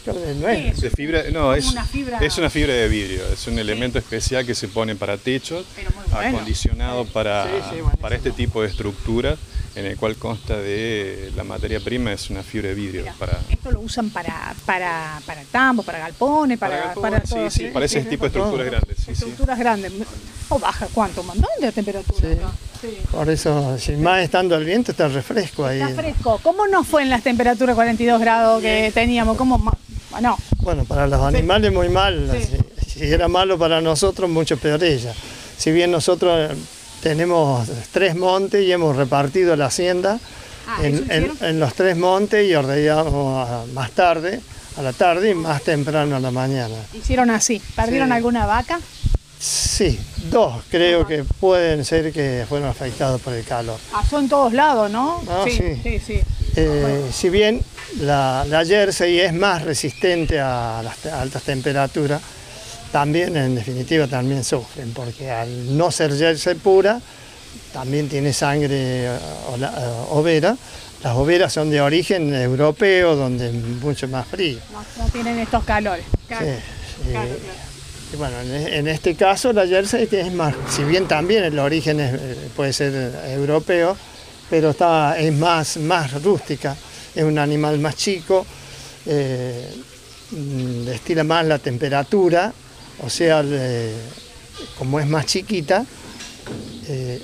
[0.04, 0.82] creo de nuez.
[0.82, 4.46] De fibra, no, es una fibra- es una fibra de vidrio, es un elemento especial
[4.46, 5.66] que se pone para techos,
[6.12, 6.36] bueno.
[6.36, 7.92] acondicionado para, Sí, sí, buenísimo.
[8.02, 9.38] para este tipo de estructura,
[9.76, 13.02] en el cual consta de la materia prima es una fibra de vidrio.
[13.04, 17.30] Mira, para, Esto lo usan para, para, para tambos, para galpones, para, para para, galpones,
[17.30, 18.98] todo, sí, sí, para ese tipo de estructuras grandes.
[18.98, 19.12] sí, sí.
[19.13, 19.94] Estructuras grandes.
[20.50, 21.22] ¿O baja cuánto?
[21.22, 22.20] ¿Un montón de temperatura?
[22.20, 22.38] Sí.
[22.84, 22.98] Sí.
[23.12, 25.80] Por eso, si más estando el viento, está refresco ahí.
[25.82, 26.39] Está fresco.
[26.43, 29.38] ¿Cómo nos fue en las temperaturas 42 grados que teníamos?
[29.38, 29.58] ¿Cómo?
[29.58, 29.74] ma-
[30.60, 32.30] Bueno, para los animales muy mal.
[32.32, 32.58] Sí.
[33.00, 35.13] Si, era malo para nosotros, mucho peor ella.
[35.58, 36.56] Si bien nosotros eh,
[37.02, 40.19] tenemos tres montes y hemos repartido la hacienda
[40.67, 44.39] Ah, en, ¿eso en- en los tres montes y ordeñamos más tarde,
[44.78, 46.76] a la tarde y más temprano a la mañana.
[46.93, 47.62] hicieron así.
[47.76, 48.80] ¿Perdieron alguna vaca?
[49.47, 49.99] Sí,
[50.32, 53.77] dos creo que pueden ser que fueron afectados por el calor.
[53.91, 55.21] Pasó en todos lados, ¿no?
[55.27, 55.79] Ah, sí, sí.
[55.84, 56.21] sí, sí.
[56.56, 57.62] Eh, si bien
[57.99, 62.21] la, la jersey es más resistente a las altas temperaturas,
[62.93, 67.01] también en definitiva también sufren, porque al no ser jersey pura,
[67.73, 69.19] también tiene sangre eh,
[69.51, 70.56] ola- eh, overa.
[71.03, 74.58] Las overas son de origen europeo, donde es mucho más frío.
[74.71, 76.06] No, no tienen estos calores.
[76.29, 77.60] Claro, Sí, claro, eh, claro.
[78.13, 81.99] Y bueno, en, en este caso la jersey es más, si bien también el origen
[81.99, 83.97] es, eh, puede ser eh, europeo,
[84.49, 86.76] pero está, es más, más rústica,
[87.15, 88.45] es un animal más chico,
[89.06, 89.67] eh,
[90.86, 92.54] destila más la temperatura,
[93.04, 93.93] o sea, le-
[94.78, 95.84] como es más chiquita,
[96.88, 97.19] eh,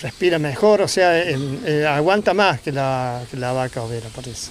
[0.00, 4.50] respira mejor, o sea, eh, aguanta más que la, que la vaca overa, por eso.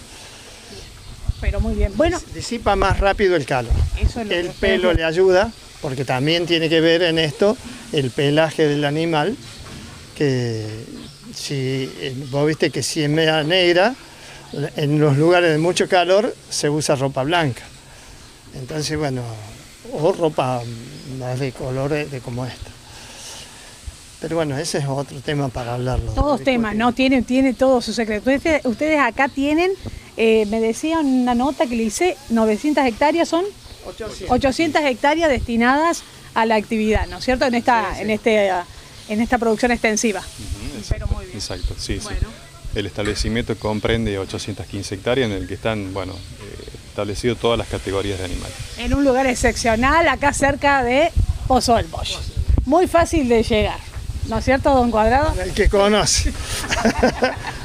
[1.41, 1.93] Pero muy bien.
[1.95, 3.73] Bueno, Disipa más rápido el calor.
[3.99, 7.57] eso es El pelo le ayuda, porque también tiene que ver en esto
[7.93, 9.35] el pelaje del animal,
[10.15, 10.67] que
[11.33, 13.95] si eh, vos viste que si es media negra,
[14.75, 17.63] en los lugares de mucho calor se usa ropa blanca.
[18.55, 19.21] Entonces, bueno,
[19.93, 20.61] o ropa
[21.19, 22.69] más de colores de como esta.
[24.21, 26.11] Pero bueno, ese es otro tema para hablarlo.
[26.11, 26.93] Todos temas, ¿no?
[26.93, 28.29] Tiene, tiene todo su secreto.
[28.29, 29.71] Ustedes, ustedes acá tienen,
[30.21, 33.45] eh, me decía una nota que le hice, 900 hectáreas son
[34.27, 36.03] 800 hectáreas destinadas
[36.33, 37.45] a la actividad, ¿no es cierto?
[37.45, 38.51] En esta, En este,
[39.07, 40.21] en esta producción extensiva.
[40.89, 41.37] Pero muy bien.
[41.37, 42.09] Exacto, sí, sí.
[42.75, 48.19] El establecimiento comprende 815 hectáreas en el que están, bueno, eh, establecido todas las categorías
[48.19, 48.57] de animales.
[48.77, 51.13] En un lugar excepcional, acá cerca de
[51.47, 52.19] Pozo del Pollo.
[52.65, 53.88] Muy fácil de llegar.
[54.29, 55.33] ¿No es cierto, don Cuadrado?
[55.41, 56.31] El que conoce.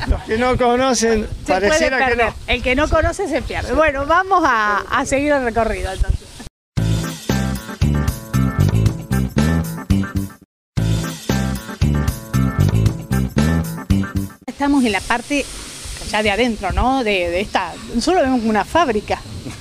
[0.08, 2.34] Los que no conocen, pareciera que no.
[2.46, 3.74] El que no conoce se pierde.
[3.74, 6.24] Bueno, vamos a, a seguir el recorrido entonces.
[14.46, 15.44] Estamos en la parte
[16.10, 17.04] ya de adentro, ¿no?
[17.04, 17.74] De, esta.
[18.00, 19.20] Solo vemos una fábrica.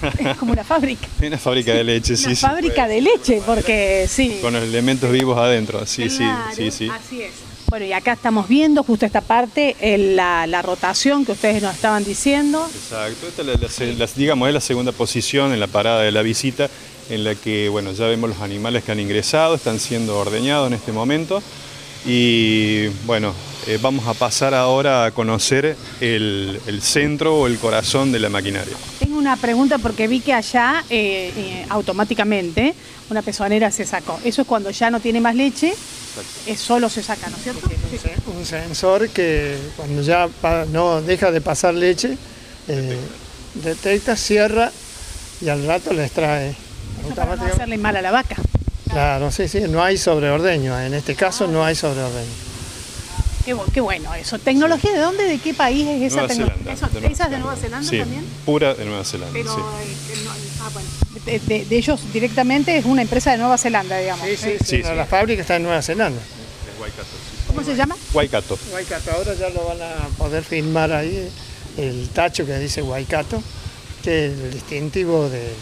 [0.20, 1.08] Es como una fábrica.
[1.22, 2.28] Una fábrica de leche, sí.
[2.28, 4.40] Una fábrica de leche, porque sí.
[4.42, 6.90] Con los elementos vivos adentro, sí, sí, sí, sí.
[6.90, 7.32] Así es.
[7.70, 12.04] Bueno, y acá estamos viendo justo esta parte, la, la, rotación que ustedes nos estaban
[12.04, 12.64] diciendo.
[12.72, 13.42] Exacto, esta
[13.84, 16.70] es la, digamos, es la segunda posición en la parada de la visita,
[17.10, 20.74] en la que bueno, ya vemos los animales que han ingresado, están siendo ordeñados en
[20.74, 21.42] este momento.
[22.06, 23.34] Y bueno,
[23.66, 28.76] eh, vamos a pasar ahora a conocer el, centro o el corazón de la maquinaria.
[29.00, 32.74] Tengo una pregunta porque vi que allá eh, eh, automáticamente
[33.10, 34.20] una pezonera se sacó.
[34.26, 35.74] Eso es cuando ya no tiene más leche,
[36.46, 37.70] es solo se saca, ¿no es cierto?
[38.38, 40.28] Un sensor que cuando ya
[40.72, 42.18] no deja de pasar leche,
[43.54, 44.72] detecta, cierra
[45.40, 46.56] y al rato le extrae.
[47.16, 48.36] Para no hacerle mal a la vaca.
[48.94, 52.32] Claro, sí, sí, no hay sobreordeño, en este caso no hay sobreordeño.
[53.74, 54.40] Qué, bueno eso.
[54.40, 55.26] ¿Tecnología de dónde?
[55.26, 56.72] ¿De qué país es esa tecnología?
[56.72, 56.86] ¿Esa
[57.26, 58.26] es de Nueva Zelanda sí, también?
[58.46, 59.34] Pura de Nueva Zelanda.
[59.34, 59.60] Pero, sí.
[59.60, 60.28] Eh,
[60.62, 60.88] ah, bueno.
[61.70, 64.26] de, ellos directamente es una empresa de Nueva Zelanda, digamos.
[64.26, 66.22] Sí, sí, sí, la fábrica está en Nueva Zelanda.
[67.48, 67.96] ¿Cómo se llama?
[68.14, 68.58] Waikato.
[68.74, 71.30] Waikato, ahora ya lo van a poder filmar ahí,
[71.78, 73.44] el tacho que dice Waikato,
[74.04, 75.54] que es el distintivo de,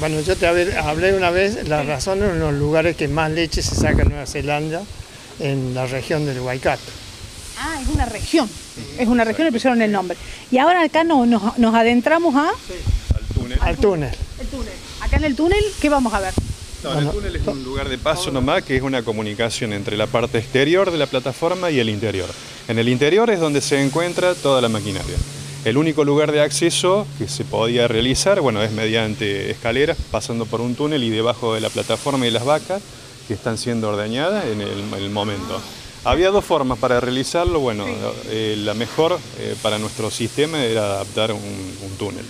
[0.00, 3.74] bueno, yo te hablé una vez, la razón en los lugares que más leche se
[3.74, 4.82] saca en Nueva Zelanda,
[5.40, 6.82] en la región del Waikato.
[7.58, 8.48] Ah, es una región,
[8.98, 10.16] es una región, le pusieron el nombre.
[10.50, 12.50] Y ahora acá nos, nos adentramos a...
[12.66, 12.74] Sí.
[13.14, 13.58] Al túnel.
[13.60, 14.10] Al túnel.
[14.40, 14.72] El túnel.
[15.00, 16.34] Acá en el túnel, ¿qué vamos a ver?
[16.82, 20.06] No, el túnel es un lugar de paso nomás, que es una comunicación entre la
[20.06, 22.28] parte exterior de la plataforma y el interior.
[22.66, 25.16] En el interior es donde se encuentra toda la maquinaria.
[25.64, 30.60] El único lugar de acceso que se podía realizar, bueno, es mediante escaleras, pasando por
[30.60, 32.82] un túnel y debajo de la plataforma y las vacas
[33.28, 35.60] que están siendo ordeñadas en el, momento.
[36.02, 37.84] Había dos formas para realizarlo, bueno,
[38.26, 41.40] eh, la mejor eh, para nuestro sistema era adaptar un,
[41.96, 42.24] túnel.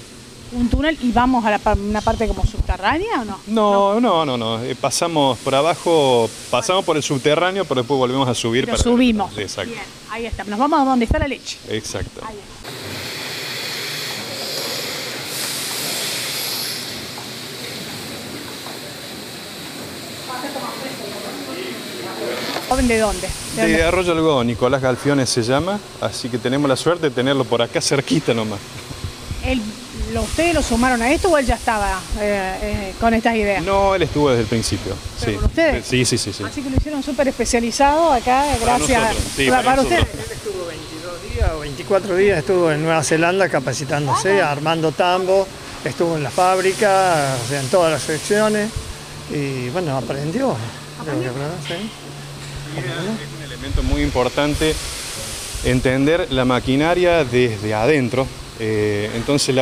[0.53, 3.39] ¿Un túnel y vamos a una parte como subterránea o no?
[3.47, 4.63] No, no, no, no.
[4.63, 8.67] Eh, pasamos por abajo, pasamos por el subterráneo, pero después volvemos a subir.
[8.67, 9.39] Pero subimos.
[9.39, 9.73] Exacto.
[9.73, 10.45] Bien, ahí está.
[10.45, 11.57] Nos vamos a donde está la leche.
[11.71, 12.21] Exacto.
[22.77, 23.29] De dónde?
[23.57, 27.61] De, Arroyo Algodón, Nicolás Galfiones se llama, así que tenemos la suerte de tenerlo por
[27.61, 28.59] acá cerquita nomás.
[30.21, 33.63] ¿Ustedes lo sumaron a esto o él ya estaba eh, eh, con estas ideas?
[33.63, 34.95] No, él estuvo desde el principio.
[35.19, 35.33] Sí.
[35.35, 35.87] ¿Con ustedes?
[35.87, 36.45] Sí, sí, sí, sí.
[36.45, 39.01] Así que lo hicieron súper especializado acá, gracias
[39.49, 40.03] para, ustedes.
[40.03, 45.47] Él estuvo 22 días o 24 días, estuvo en Nueva Zelanda capacitándose, ah, armando tambo,
[45.85, 48.71] estuvo en la fábrica, o sea, en todas las secciones
[49.31, 50.55] y bueno, aprendió.
[51.01, 51.33] ¿Aprendió?
[52.77, 54.75] Es un elemento muy importante
[55.65, 58.27] entender la maquinaria desde adentro.
[58.59, 59.55] Eh, entonces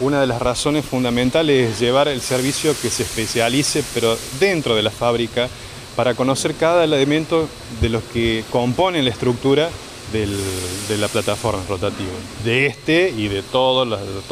[0.00, 4.82] una de las razones fundamentales es llevar el servicio que se especialice, pero dentro de
[4.82, 5.48] la fábrica,
[5.94, 7.48] para conocer cada elemento
[7.80, 9.68] de los que componen la estructura
[10.12, 12.10] de la plataforma rotativa,
[12.44, 13.86] de este y de, todas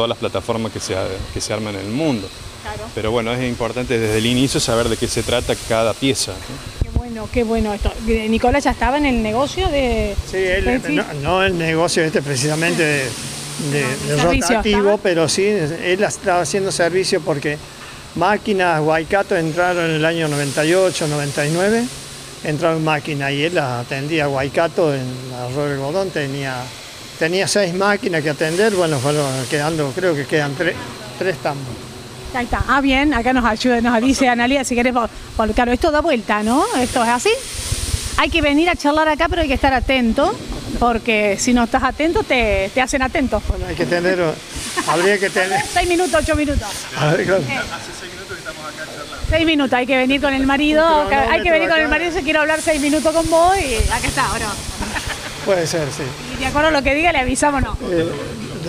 [0.08, 0.96] las plataformas que se,
[1.32, 2.28] que se arman en el mundo.
[2.96, 6.34] Pero bueno, es importante desde el inicio saber de qué se trata cada pieza
[7.08, 7.90] bueno, qué bueno esto.
[8.06, 10.14] Nicolás ya estaba en el negocio de...
[10.30, 17.22] Sí, él, no, el negocio este precisamente de, rotativo, pero sí, él estaba haciendo servicio
[17.22, 17.56] porque
[18.14, 21.84] máquinas Waikato entraron en el año 98, 99,
[22.44, 26.56] entraron máquinas y él atendía Waikato en Arroyo Algodón, tenía,
[27.18, 31.87] tenía seis máquinas que atender, bueno, fueron quedando, creo que quedan tres tambos.
[32.34, 32.62] Ahí está.
[32.68, 34.94] Ah, bien, acá nos ayuda, nos dice Analia si querés,
[35.36, 36.64] por, claro, esto da vuelta, ¿no?
[36.76, 37.30] Esto es así.
[38.16, 40.34] Hay que venir a charlar acá, pero hay que estar atento,
[40.78, 43.40] porque si no estás atento, te, te hacen atento.
[43.48, 44.18] Bueno, hay que tener,
[44.88, 45.62] habría que tener...
[45.72, 46.68] seis minutos, ocho minutos.
[46.96, 47.42] A ver, claro.
[47.42, 49.26] Hace seis minutos que estamos acá charlando.
[49.30, 52.22] Seis minutos, hay que venir con el marido, hay que venir con el marido, si
[52.22, 56.02] quiero hablar seis minutos con vos y acá está, ¿o Puede ser, sí.
[56.36, 57.78] Y de acuerdo a lo que diga, le avisamos, ¿no?
[57.90, 58.06] Eh,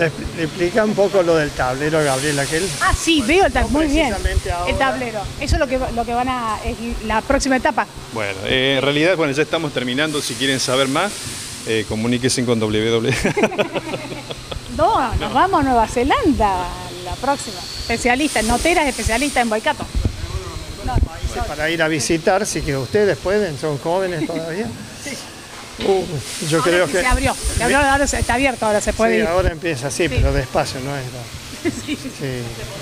[0.00, 3.52] Le, le explica un poco lo del tablero, Gabriela, que él Ah, sí, veo el
[3.52, 3.78] tablero.
[3.78, 4.12] Muy bien.
[4.14, 5.20] ahora- El tablero.
[5.40, 6.58] Eso es lo que, lo que van a.
[6.64, 7.86] es la próxima etapa.
[8.12, 10.20] Bueno, eh, en realidad, bueno, ya estamos terminando.
[10.22, 11.12] Si quieren saber más,
[11.66, 13.10] eh, comuníquense con www.
[14.76, 16.64] No, nos vamos a Nueva Zelanda
[17.04, 17.58] la próxima.
[17.58, 19.84] Especialista, noteras especialista en Boicato.
[21.46, 24.66] para ir a visitar, si que ustedes pueden, son jóvenes todavía.
[25.86, 26.04] Uh,
[26.48, 27.36] yo Ahora creo sí que se abrió.
[27.56, 29.26] Se abrió, ahora se- está abierto, ahora se puede sí, ir.
[29.26, 31.04] ahora empieza, sí, pero despacio, no es.
[31.62, 31.98] Sí.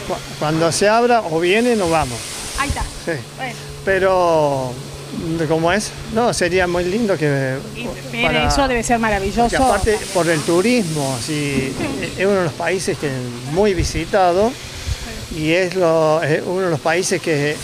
[0.06, 2.18] Cu- Cuando se abra, o vienen o vamos.
[2.58, 2.82] Ahí está.
[3.04, 3.12] Sí.
[3.36, 4.72] Bueno, Pero,
[5.48, 5.90] ¿cómo es?
[6.14, 7.56] No, sería muy lindo que.
[8.12, 9.56] mire, eso debe ser maravilloso.
[9.64, 11.72] Aparte, por el turismo, sí,
[12.18, 13.10] es uno de los países que
[13.52, 14.52] muy visitado
[15.36, 17.56] y es, lo- es uno de los países que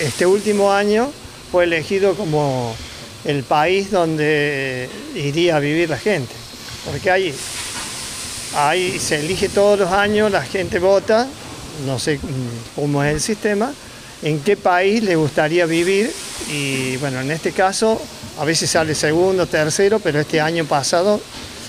[0.00, 1.10] este último año
[1.50, 2.74] fue elegido como
[3.24, 6.32] el país donde iría a vivir la gente.
[6.84, 7.34] Porque ahí,
[8.56, 11.28] ahí se elige todos los años, la gente vota,
[11.86, 12.18] no sé
[12.74, 13.72] cómo es el sistema,
[14.22, 16.12] en qué país le gustaría vivir
[16.50, 18.00] y bueno, en este caso
[18.38, 21.20] a veces sale segundo, tercero, pero este año pasado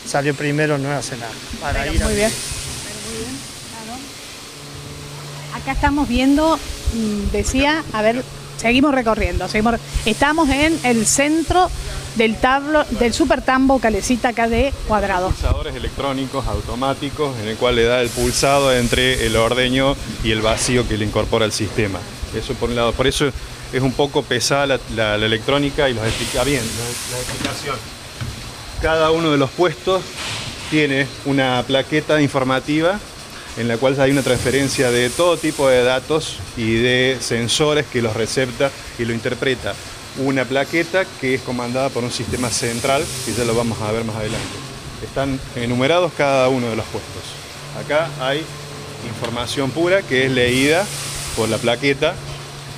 [0.08, 1.36] salió primero Nueva Zelanda.
[1.62, 2.30] Para ir a muy bien.
[2.30, 2.54] vivir.
[5.54, 6.58] Acá estamos viendo,
[6.94, 8.24] mm, decía, a ver,
[8.63, 11.69] seguimos recorriendo, seguimos, estamos en el centro
[12.15, 15.32] del tablo, del super tambo calecita acá de cuadrado.
[15.32, 20.41] Pulsadores electrónicos automáticos en el cual le da el pulsado entre el ordeño y el
[20.41, 21.99] vacío que le incorpora al sistema.
[22.34, 22.93] Eso por un lado.
[22.93, 23.30] Por eso
[23.73, 26.63] es un poco pesada la, electrónica y los explica bien,
[27.12, 27.76] la explicación.
[28.82, 30.02] Cada uno de los puestos
[30.71, 32.97] tiene una plaqueta informativa
[33.58, 38.02] en la cual hay una transferencia de todo tipo de datos y de sensores que
[38.02, 39.74] los recepta y lo interpreta.
[40.18, 44.04] Una plaqueta que es comandada por un sistema central, que ya lo vamos a ver
[44.04, 44.48] más adelante.
[45.04, 47.24] Están enumerados cada uno de los puestos.
[47.84, 48.44] Acá hay
[49.08, 50.86] información pura que es leída
[51.36, 52.16] por la plaqueta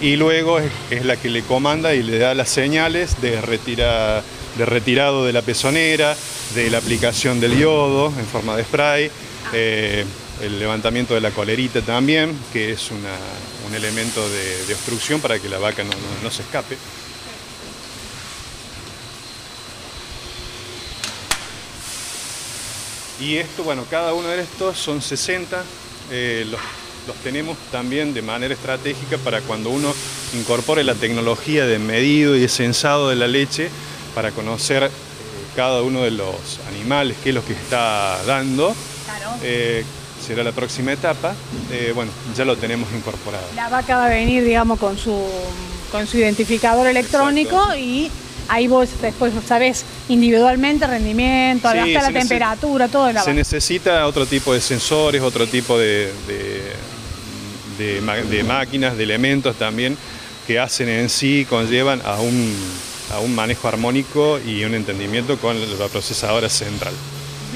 [0.02, 0.60] y luego
[0.90, 4.24] es, la que le comanda y le da las señales de, retira-
[4.58, 6.16] de retirado de la pezonera,
[6.54, 9.12] de la aplicación del yodo en forma de spray,
[9.54, 10.06] eh,
[10.42, 13.18] el levantamiento de la colerita también, que es una-
[13.68, 16.78] un elemento de, de obstrucción para que la vaca no, no- no se escape.
[23.20, 25.64] Y esto, bueno, cada uno de estos son 60,
[26.12, 26.60] eh, los,
[27.08, 29.94] los tenemos también de manera estratégica para cuando uno
[30.34, 33.70] incorpore la tecnología de medido y de sensado de la leche
[34.14, 34.90] para conocer eh,
[35.56, 36.36] cada uno de los
[36.68, 38.76] animales, qué es lo que está dando.
[39.06, 39.38] Claro.
[39.44, 39.86] Eh,
[40.26, 41.34] será la próxima etapa.
[41.72, 43.44] Eh, bueno, ya lo tenemos incorporado.
[43.56, 45.16] La vaca va a venir, digamos, con su,
[45.92, 47.78] con su identificador electrónico Exacto.
[47.78, 48.12] y
[48.48, 53.34] ahí vos después sabés individualmente rendimiento, Sí, hasta la temperatura, todo la Se vaca.
[53.34, 56.74] necesita otro tipo de sensores, otro tipo de, de-
[57.78, 59.98] de ma- de máquinas, de elementos también
[60.48, 62.56] que hacen en sí, conllevan a un,
[63.12, 66.94] a un manejo armónico y un entendimiento con la procesadora central.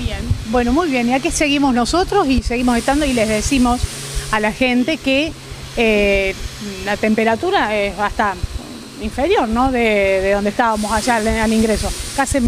[0.04, 0.20] Bien.
[0.50, 1.10] Bueno, muy bien.
[1.10, 3.80] Y aquí seguimos nosotros y seguimos estando y les decimos
[4.32, 5.32] a la gente que
[5.78, 6.36] eh,
[6.86, 8.36] la temperatura es hasta
[9.02, 9.72] inferior, ¿no?
[9.72, 11.92] De, de donde estábamos allá al, al ingreso.
[12.16, 12.40] Casi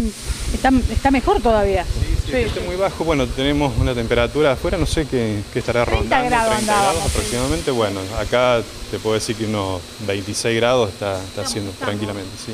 [0.54, 1.84] está, está mejor todavía.
[2.24, 6.00] Sí, está muy bajo, bueno, tenemos una temperatura afuera, no sé qué, qué estará 30
[6.00, 7.08] rondando, grados 30 grados sí.
[7.10, 7.70] aproximadamente.
[7.72, 12.52] Bueno, acá te puedo decir que unos 26 grados está, está haciendo tranquilamente, sí.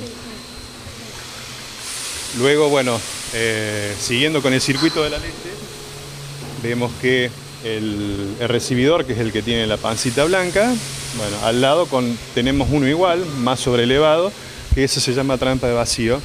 [2.37, 3.01] Luego, bueno,
[3.33, 5.33] eh, siguiendo con el circuito de la leche,
[6.62, 7.31] vemos que
[7.64, 10.73] el, recibidor, que es el que tiene la pancita blanca,
[11.17, 11.88] bueno, al lado
[12.35, 14.31] tenemos uno igual, más sobrelevado,
[14.75, 16.21] que ese se llama trampa de vacío,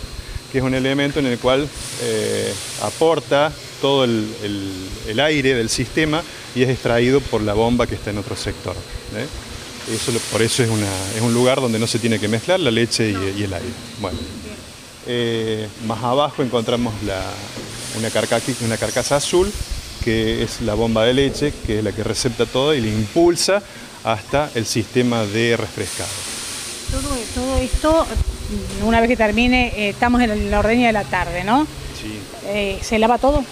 [0.52, 1.68] que es un elemento en el cual
[2.02, 6.22] eh, aporta todo el, aire del sistema
[6.54, 8.76] y es extraído por la bomba que está en otro sector.
[9.16, 9.26] ¿eh?
[9.94, 10.70] Eso, por eso es
[11.22, 13.74] un lugar donde no se tiene que mezclar la leche y, y el aire.
[14.00, 14.18] Bueno,
[15.08, 17.22] eh, más abajo encontramos la-
[17.98, 19.52] una, carca- una carcasa azul,
[20.04, 23.62] que es la bomba de leche, que es la que recepta todo y le impulsa
[24.04, 26.10] hasta el sistema de refrescado.
[26.92, 28.06] Todo, todo esto,
[28.84, 31.66] una vez que termine, eh, estamos en la ordeña de la tarde, ¿no?
[32.02, 33.44] Sí, Eh, ¿Se lava todo?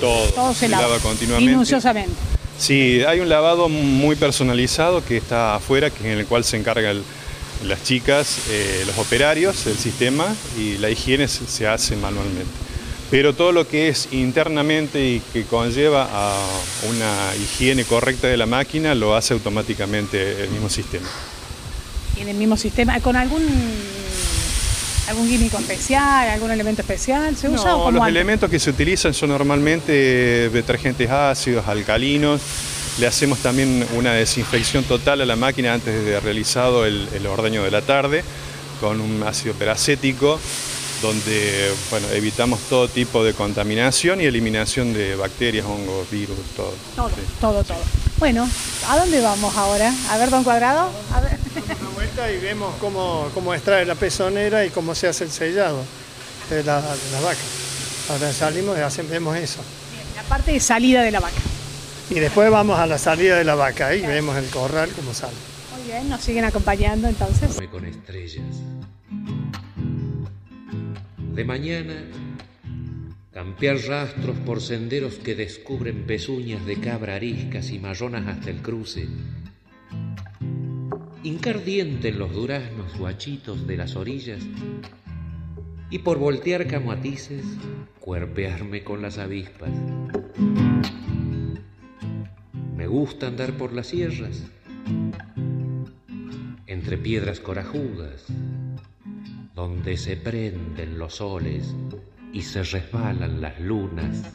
[0.00, 0.98] todo, Todo se, lava.
[1.00, 1.50] continuamente.
[1.50, 2.12] Minuciosamente.
[2.58, 7.02] Sí, hay un lavado muy personalizado que está afuera, que en el cual se encargan
[7.64, 10.26] las chicas, eh, los operarios del sistema
[10.58, 12.50] y la higiene se hace manualmente.
[13.10, 16.36] Pero todo lo que es internamente y que conlleva a
[16.90, 21.08] una higiene correcta de la máquina lo hace automáticamente el mismo sistema.
[22.20, 23.42] en el mismo sistema, con algún
[25.08, 27.34] algún químico especial, algún elemento especial?
[27.36, 28.14] ¿Se usa No, o los antes?
[28.14, 32.42] elementos que se utilizan son normalmente detergentes ácidos, alcalinos.
[32.98, 37.62] Le hacemos también una desinfección total a la máquina antes de realizado el, el ordeño
[37.62, 38.24] de la tarde
[38.80, 40.40] con un ácido peracético
[41.00, 46.74] donde bueno, evitamos todo tipo de contaminación y eliminación de bacterias, hongos, virus, todo.
[46.96, 47.14] Todo, Sí.
[47.40, 47.78] todo, todo.
[48.18, 48.48] Bueno,
[48.88, 49.94] ¿a dónde vamos ahora?
[50.10, 50.90] A ver, don Cuadrado.
[51.14, 51.38] A ver.
[51.80, 55.84] Una vuelta y vemos cómo, cómo extrae la pezonera y cómo se hace el sellado
[56.50, 57.38] de la, de la vaca.
[58.10, 59.60] Ahora salimos y vemos eso.
[60.16, 61.36] La parte de salida de la vaca.
[62.10, 65.36] Y después vamos a la salida de la vaca y vemos el corral cómo sale.
[65.76, 67.58] Muy bien, nos siguen acompañando entonces.
[67.70, 68.62] con estrellas.
[71.34, 71.94] De mañana,
[73.32, 79.06] campear rastros por senderos que descubren pezuñas de cabra ariscas y marronas hasta el cruce.
[81.22, 84.42] Hincar diente en los duraznos guachitos de las orillas
[85.90, 87.44] y por voltear camoatices,
[88.00, 89.70] cuerpearme con las avispas.
[92.88, 94.44] Gusta andar por las sierras,
[96.66, 98.24] entre piedras corajudas,
[99.54, 101.74] donde se prenden los soles
[102.32, 104.32] y se resbalan las lunas,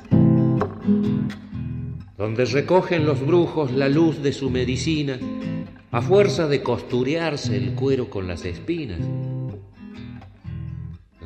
[2.16, 5.18] donde recogen los brujos la luz de su medicina
[5.92, 9.00] a fuerza de costurearse el cuero con las espinas,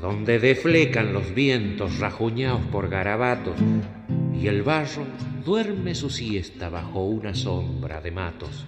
[0.01, 3.57] donde deflecan los vientos rajuñados por garabatos
[4.41, 5.05] y el barro
[5.45, 8.65] duerme su siesta bajo una sombra de matos.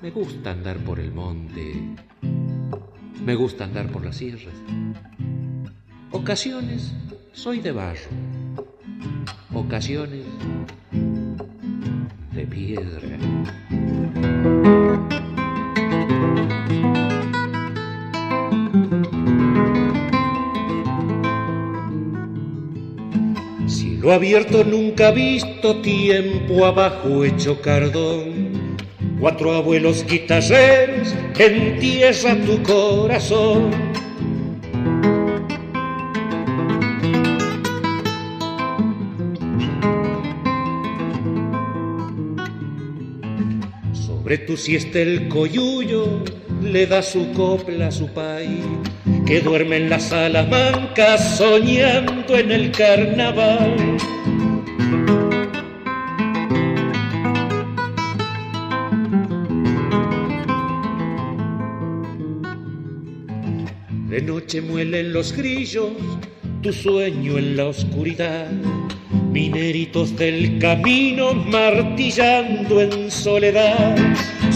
[0.00, 1.94] Me gusta andar por el monte,
[3.24, 4.54] me gusta andar por las sierras.
[6.10, 6.92] Ocasiones
[7.32, 8.10] soy de barro,
[9.54, 10.24] ocasiones
[12.32, 13.18] de piedra.
[24.02, 28.76] Cielo abierto nunca visto, tiempo abajo hecho cardón.
[29.20, 33.70] Cuatro abuelos guitarreros entierra tu corazón.
[43.92, 46.24] Sobre tu siesta el coyuyo
[46.60, 48.64] le da su copla a su país,
[49.32, 53.96] que duerme en la salamanca soñando en el carnaval.
[64.10, 65.92] De noche muelen los grillos
[66.62, 68.50] tu sueño en la oscuridad.
[69.30, 73.96] Mineritos del camino martillando en soledad.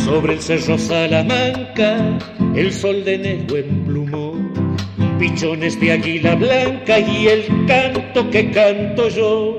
[0.05, 2.19] Sobre el cerro Salamanca
[2.57, 4.26] el sol de negro emplumó.
[5.19, 9.59] Pichones de águila blanca y el canto que canto yo.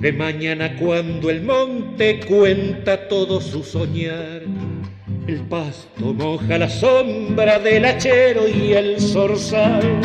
[0.00, 4.42] De mañana cuando el monte cuenta todo su soñar,
[5.28, 10.00] el pasto moja la sombra del hachero y el zorzal.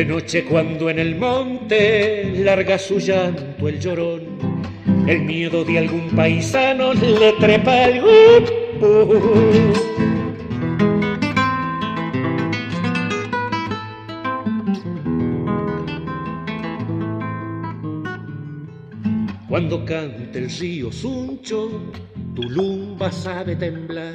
[0.00, 4.22] De noche cuando en el monte larga su llanto el llorón,
[5.06, 9.20] el miedo de algún paisano le trepa el gupu.
[19.50, 21.92] Cuando cante el río Suncho,
[22.34, 24.14] tu lumba sabe temblar.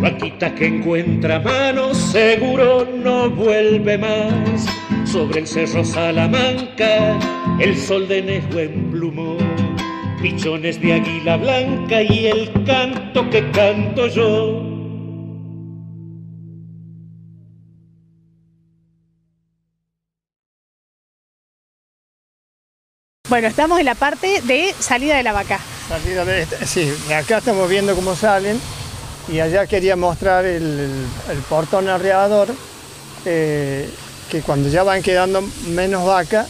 [0.00, 4.91] Vaquita que encuentra manos, seguro no vuelve más.
[5.12, 7.18] Sobre el cerro Salamanca,
[7.60, 9.36] el sol de Nejo emplumó.
[10.22, 14.62] Pichones de águila blanca y el canto que canto yo.
[23.28, 25.60] Bueno, estamos en la parte de salida de la vaca.
[25.88, 28.58] Salida de este- sí, acá estamos viendo cómo salen
[29.28, 31.04] y allá quería mostrar el
[31.50, 32.48] portón arreador,
[33.26, 33.90] eh,
[34.32, 36.48] que cuando ya van quedando menos vacas,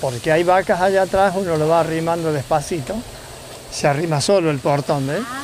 [0.00, 2.94] porque hay vacas allá atrás, uno lo va arrimando despacito,
[3.72, 5.20] se arrima solo el portón, ¿ves?
[5.26, 5.42] Ah,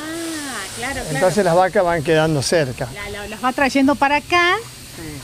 [0.77, 2.87] claro, Entonces las vacas van quedando cerca.
[3.29, 4.55] Los va trayendo para acá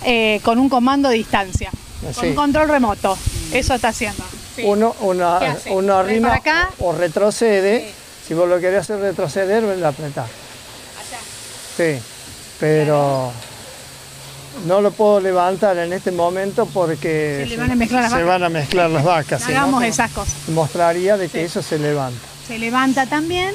[0.03, 1.71] eh, con un comando de distancia,
[2.03, 2.27] con Sí.
[2.27, 3.17] un control remoto.
[3.53, 4.21] Eso está haciendo.
[4.57, 4.63] Sí.
[4.65, 6.69] Uno, uno ¿Trae arrima acá?
[6.79, 7.93] o retrocede
[8.27, 10.27] Si vos lo querés hacer retroceder, la apretás.
[11.77, 11.97] Sí,
[12.59, 13.31] pero
[14.65, 18.27] no lo puedo levantar en este momento porque se, van a mezclar las se vacas.
[18.27, 19.41] van a mezclar las vacas.
[19.41, 20.35] No hagamos esas cosas.
[20.49, 22.19] Mostraría de que eso se levanta.
[22.47, 23.53] Se levanta también.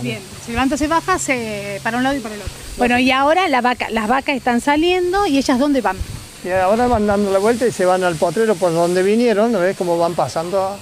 [0.00, 2.52] Bien, se levanta, se baja, se para un lado y para el otro.
[2.76, 5.96] Bueno, y ahora la vaca, las vacas están saliendo y ellas dónde van?
[6.44, 9.58] Y ahora van dando la vuelta y se van al potrero por donde vinieron, ¿no
[9.58, 10.78] ves cómo van pasando?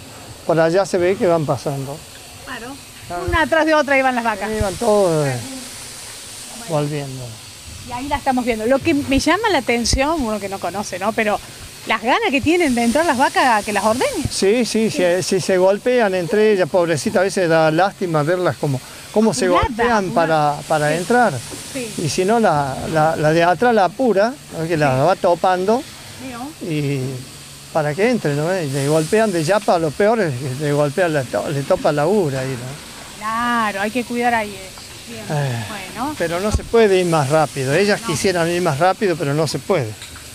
[0.47, 1.97] Por allá se ve que van pasando.
[2.45, 2.75] Claro.
[3.27, 4.51] Una atrás de otra iban las vacas.
[4.61, 5.37] Van todos eh,
[6.69, 7.25] volviendo.
[7.89, 8.67] Y ahí la estamos viendo.
[8.67, 11.13] Lo que me llama la atención, uno que no conoce, ¿no?
[11.13, 11.39] Pero
[11.87, 14.25] las ganas que tienen de entrar las vacas a que las ordenen.
[14.31, 15.03] Sí, sí, sí.
[15.23, 18.81] Si, se golpean entre ellas, pobrecita, a veces da lástima verlas como,
[19.13, 21.33] cómo se golpean una- para, para entrar.
[21.73, 21.93] Sí.
[21.99, 24.67] Y si no, la, la- la de atrás la apura, ¿no?
[24.67, 25.83] que la va topando
[26.69, 26.99] y
[27.73, 28.47] para que entre, ¿no?
[28.61, 31.93] Y le golpean de yapa, lo peor es que le golpean, le, to- le topa
[31.93, 33.19] la ura ahí, ¿no?
[33.19, 34.76] Claro, hay que cuidar ahí eso.
[35.09, 35.25] Bien.
[35.31, 35.65] Eh.
[35.69, 37.75] Bueno, Pero no se puede ir más rápido.
[37.75, 39.91] Ellas quisieran ir más rápido, pero no se puede.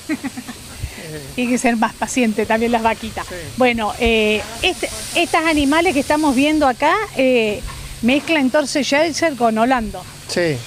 [1.36, 3.26] tiene que ser más paciente también las vaquitas.
[3.58, 7.62] Bueno, eh, este- estas animales que estamos viendo acá eh,
[8.02, 10.04] mezcla entonces Jersey con Holando.
[10.28, 10.58] Sí.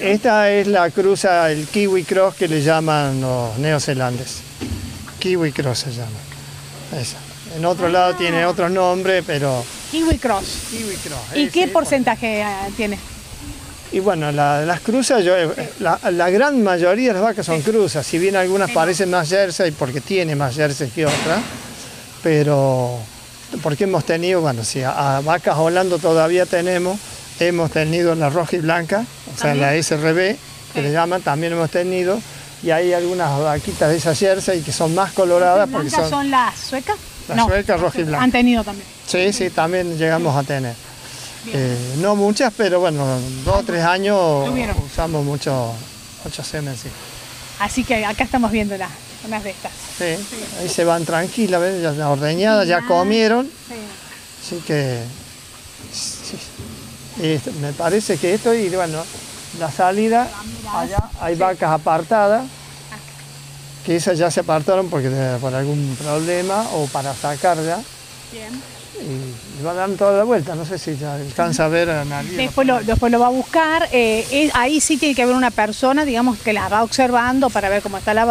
[0.00, 4.40] Esta es la cruza, el kiwi cross que le llaman los neozelandeses.
[5.20, 6.18] Kiwi cross se llama.
[7.00, 7.18] Esa.
[7.56, 10.44] En otro lado tiene otro nombre, pero Kiwi Cross.
[10.70, 11.18] kiwi cross.
[11.34, 12.98] ¿Y ese, qué porcentaje eh, tiene?
[13.90, 15.48] Y bueno, la- las cruzas, yo, eh,
[15.80, 19.70] la, la gran mayoría de las vacas son cruzas, si bien algunas parecen más jersey
[19.70, 21.40] porque tiene más jersey que otras,
[22.22, 22.98] pero
[23.62, 26.98] porque hemos tenido, bueno, si a, a vacas Holando todavía tenemos,
[27.40, 30.36] hemos tenido la roja y blanca, o sea, la SRB,
[30.74, 32.20] que le llaman, también hemos tenido,
[32.62, 36.20] y hay algunas vaquitas de esa jersey que son más coloradas porque ¿Blancas son...
[36.24, 36.96] son las suecas?
[37.28, 38.24] Las suecas, roja y blanca.
[38.24, 38.86] Han tenido también.
[39.06, 40.74] Sí, sí, también llegamos a tener.
[41.52, 43.04] Eh, no muchas, pero bueno,
[43.44, 44.76] dos o tres años Tuvieron.
[44.78, 45.72] usamos mucho,
[46.24, 46.88] mucho semen, sí.
[47.60, 48.88] Así que acá estamos viendo una-
[49.26, 49.72] unas de estas.
[49.98, 50.04] Sí,
[50.60, 51.82] Ahí se van tranquilas, ¿ves?
[51.82, 53.50] ya ordeñadas, ya comieron,
[54.44, 55.02] así que
[55.92, 56.36] sí.
[57.22, 59.02] Y esto- me parece que esto y bueno,
[59.58, 60.28] la salida,
[60.72, 62.44] allá hay vacas apartadas,
[63.84, 65.08] que esas ya se apartaron porque
[65.40, 67.80] por algún problema o para sacar ya.
[68.30, 68.52] Bien.
[69.00, 72.36] Y va dando toda la vuelta, no sé si alcanza a ver a nadie.
[72.36, 73.88] Después lo, después lo va a buscar.
[73.92, 77.68] eh, eh, ahí sí tiene que haber una persona, digamos, que las va observando para
[77.68, 78.28] ver cómo está la Sí,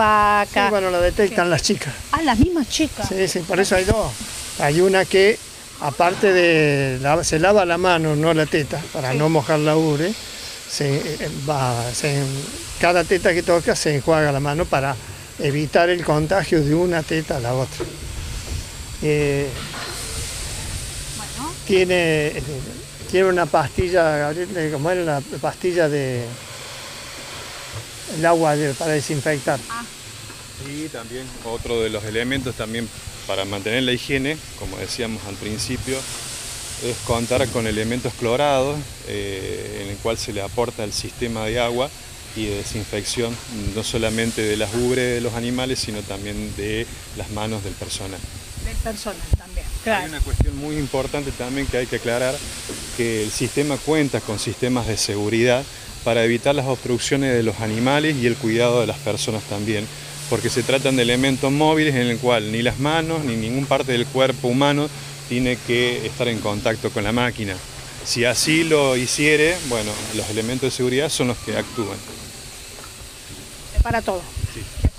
[0.56, 0.70] vaca.
[0.70, 1.94] bueno, lo detectan las chicas.
[2.12, 3.08] Ah, las mismas chicas.
[3.08, 4.12] Sí, sí, por eso hay dos.
[4.60, 5.38] Hay una que,
[5.82, 10.14] aparte de, la- se lava la mano, no la teta, para no mojar la ubre,
[10.70, 12.24] se, eh, va, se-
[12.82, 14.96] cada teta que toca se enjuaga la mano para
[15.40, 17.86] evitar el contagio de una teta a la otra.
[19.04, 19.48] Eh,
[21.68, 22.34] tiene,
[23.12, 26.24] tiene una pastilla, Gabriel, ¿cómo era la pastilla de
[28.18, 29.60] el agua de- para desinfectar?
[30.68, 32.88] Y también otro de los elementos también
[33.28, 35.98] para mantener la higiene, como decíamos al principio,
[36.86, 41.60] es contar con elementos clorados eh, en el cual se le aporta el sistema de
[41.60, 41.90] agua
[42.36, 43.36] y de desinfección,
[43.76, 46.86] no solamente de las ubres de los animales, sino también de
[47.18, 48.20] las manos del personal.
[48.68, 49.66] Del personal también.
[49.86, 52.36] Hay una cuestión muy importante también que hay que aclarar,
[52.98, 55.64] que el sistema cuenta con sistemas de seguridad
[56.04, 59.88] para evitar las obstrucciones de los animales y el cuidado de las personas también,
[60.30, 63.94] porque se tratan de elementos móviles en el cual ni las manos ni ningún parte
[63.94, 64.90] del cuerpo humano
[65.30, 67.56] tiene que estar en contacto con la máquina.
[68.06, 71.98] Si así lo hiciere, bueno, los elementos de seguridad son los que actúan.
[73.84, 74.22] Para todo.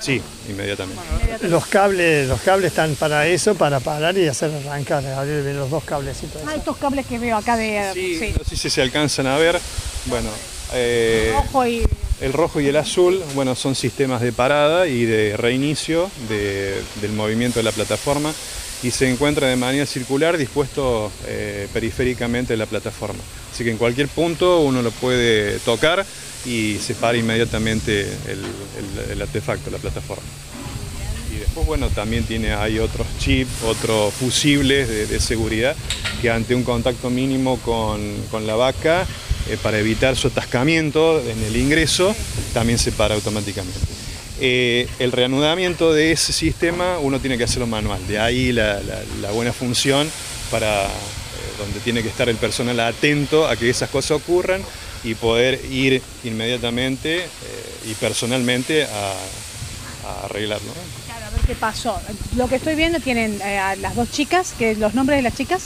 [0.01, 1.03] Sí, inmediatamente.
[1.49, 5.83] Los cables, los cables están para eso, para parar y hacer arrancar, ve los dos
[5.85, 6.41] cablecitos.
[6.47, 7.91] Ah, estos cables que veo acá de.
[7.95, 9.59] Sí, sí, no sé si se alcanzan a ver.
[10.07, 10.31] Bueno,
[10.73, 11.83] eh, rojo y.
[12.21, 17.13] El rojo y el azul, bueno, son sistemas de parada y de reinicio de- del
[17.13, 18.33] movimiento de la plataforma
[18.83, 23.21] y se encuentra de manera circular dispuesto eh, periféricamente de la plataforma.
[23.55, 26.05] Así que en cualquier punto uno lo puede tocar
[26.45, 28.07] y se para inmediatamente
[29.11, 30.23] el, artefacto, la plataforma.
[31.35, 35.77] Y después, bueno, también tiene, hay otros chips, otros fusibles de, seguridad
[36.23, 39.07] que ante un contacto mínimo con, con la vaca,
[39.49, 42.15] eh, para evitar su atascamiento en el ingreso,
[42.55, 43.79] también se para automáticamente.
[44.41, 48.81] Eh, el reanudamiento de ese sistema uno tiene que hacerlo manual, de ahí la
[49.33, 50.09] buena función
[50.51, 50.89] para eh,
[51.59, 54.63] donde tiene que estar el personal atento a que esas cosas ocurran
[55.05, 57.29] y poder ir inmediatamente eh,
[57.87, 58.89] y personalmente a,
[60.09, 60.67] a arreglarlo.
[60.69, 61.05] ¿no?
[61.07, 61.99] Claro, a ver qué pasó.
[62.37, 65.35] Lo que estoy viendo tienen eh, a las dos chicas, que los nombres de las
[65.37, 65.63] chicas.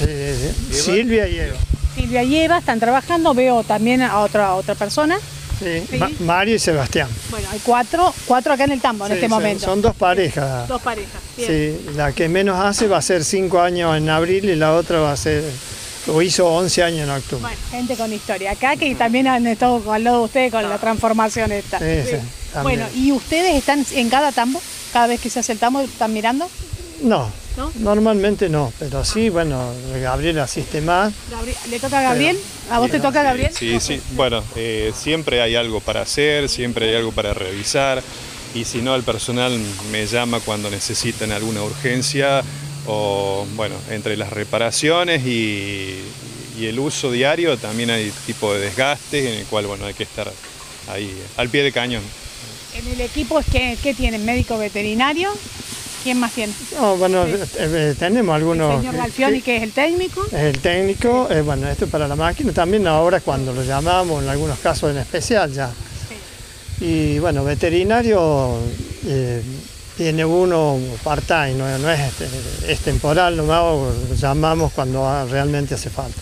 [0.00, 1.56] Eh, Silvia y Eva.
[1.94, 5.18] Silvia y Eva están trabajando, veo también a otra, a otra persona.
[5.58, 5.96] Sí, Sí.
[5.96, 7.08] Ma- Mario y Sebastián.
[7.30, 9.64] Bueno, hay cuatro, cuatro acá en el tambo en Sí, este son- momento.
[9.64, 10.68] Son dos parejas.
[10.68, 11.22] Dos parejas.
[11.34, 11.48] Bien.
[11.48, 15.00] Sí, la que menos hace va a ser 5 años en abril y la otra
[15.00, 15.42] va a ser,
[16.08, 17.42] o hizo 11 años en octubre.
[17.42, 18.52] Bueno, gente con historia.
[18.52, 21.78] Acá que también han estado al lado de ustedes con la transformación esta.
[21.78, 22.16] Sí, sí,
[22.52, 22.80] también.
[22.80, 24.60] Bueno, ¿y ustedes están en cada tambo?
[24.92, 26.48] Cada vez que se hace el tambo, ¿están mirando?
[27.02, 27.70] No, ¿No?
[27.80, 31.12] normalmente no, pero sí, bueno, Gabriel asiste más.
[31.68, 32.38] ¿Le toca a Gabriel?
[32.70, 33.52] ¿A vos te toca Gabriel?
[33.54, 34.00] Sí, sí.
[34.12, 38.02] Bueno, eh, siempre hay algo para hacer, siempre hay algo para revisar.
[38.54, 39.58] Y si no, el personal
[39.92, 42.42] me llama cuando necesitan alguna urgencia
[42.86, 45.98] o, bueno, entre las reparaciones y,
[46.58, 50.04] y el uso diario también hay tipo de desgaste en el cual, bueno, hay que
[50.04, 50.30] estar
[50.88, 52.02] ahí al pie de cañón.
[52.74, 54.24] En el equipo es que, ¿qué tienen?
[54.24, 55.30] ¿Médico veterinario?
[56.04, 56.52] ¿Quién más tiene?
[56.78, 58.70] No, bueno, eh, eh, tenemos algunos.
[58.74, 60.24] el señor que- Galfioni, que- que es el técnico.
[60.26, 64.22] es el técnico, eh, bueno, esto es para la máquina, también ahora cuando lo llamamos,
[64.22, 65.70] en algunos casos en especial ya.
[66.80, 68.58] Y bueno, veterinario
[69.06, 69.42] eh,
[69.96, 72.28] tiene uno part-time, no, no es, este,
[72.72, 73.62] es temporal, nomás
[74.20, 76.20] llamamos cuando realmente hace falta.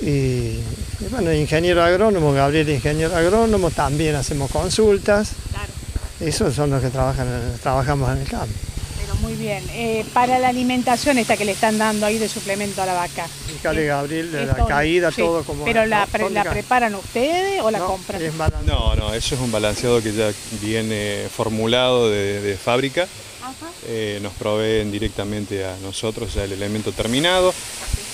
[0.00, 5.72] Y, y bueno, ingeniero agrónomo, Gabriel ingeniero agrónomo, también hacemos consultas, Claro,
[6.20, 7.26] esos son los que trabajan,
[7.62, 8.54] trabajamos en el campo.
[9.00, 9.62] pero muy bien.
[9.72, 13.26] Eh, para la alimentación esta que le están dando ahí de suplemento a la vaca.
[13.58, 15.64] Fíjale Gabriel, de la caída, sí, todo como...
[15.64, 18.22] ¿Pero la, pre- la preparan ustedes o la no, compran?
[18.22, 18.32] es
[18.64, 20.30] No, no, eso es un balanceado que ya
[20.60, 23.08] viene formulado de, de fábrica.
[23.42, 23.70] Ajá.
[23.86, 27.52] Eh, nos proveen directamente a nosotros ya el elemento terminado.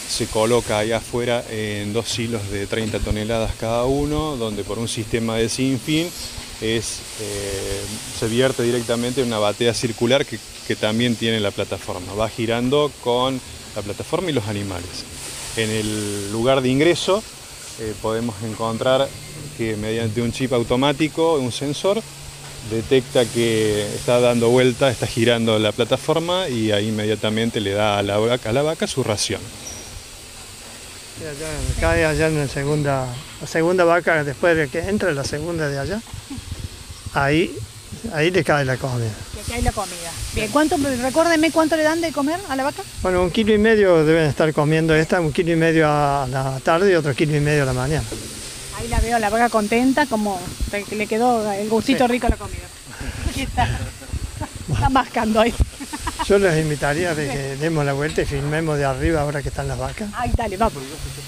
[0.08, 4.86] Se coloca ahí afuera en dos hilos de 30 toneladas cada uno, donde por un
[4.88, 6.08] sistema de sinfín
[6.60, 7.80] es, eh,
[8.18, 10.38] se vierte directamente en una batea circular que,
[10.68, 12.12] que también tiene la plataforma.
[12.14, 13.40] Va girando con
[13.74, 15.04] la plataforma y los animales.
[15.56, 17.22] En el lugar de ingreso
[17.80, 19.08] eh, podemos encontrar
[19.56, 22.02] que mediante un chip automático, un sensor,
[22.70, 28.02] detecta que está dando vuelta, está girando la plataforma y ahí inmediatamente le da a
[28.02, 29.40] la vaca, a la vaca su ración.
[31.18, 31.48] Sí, allá,
[31.80, 33.06] cae allá en la segunda,
[33.40, 36.02] la segunda vaca, después de que entra la segunda de allá,
[37.12, 37.56] ahí,
[38.12, 39.10] ahí le cae la comida.
[39.40, 40.10] Aquí hay la comida.
[40.34, 42.82] Bien, ¿cuánto, recuérdenme cuánto le dan de comer a la vaca.
[43.02, 46.60] Bueno, un kilo y medio deben estar comiendo esta, un kilo y medio a la
[46.60, 48.04] tarde y otro kilo y medio a la mañana.
[48.78, 50.40] Ahí la veo, la vaca contenta, como
[50.90, 52.64] le quedó el gustito rico a la comida.
[53.30, 53.68] Aquí está.
[54.72, 55.54] Está mascando ahí.
[56.26, 59.68] Yo les invitaría de que demos la vuelta y filmemos de arriba ahora que están
[59.68, 60.08] las vacas.
[60.14, 60.82] Ay, dale, vamos.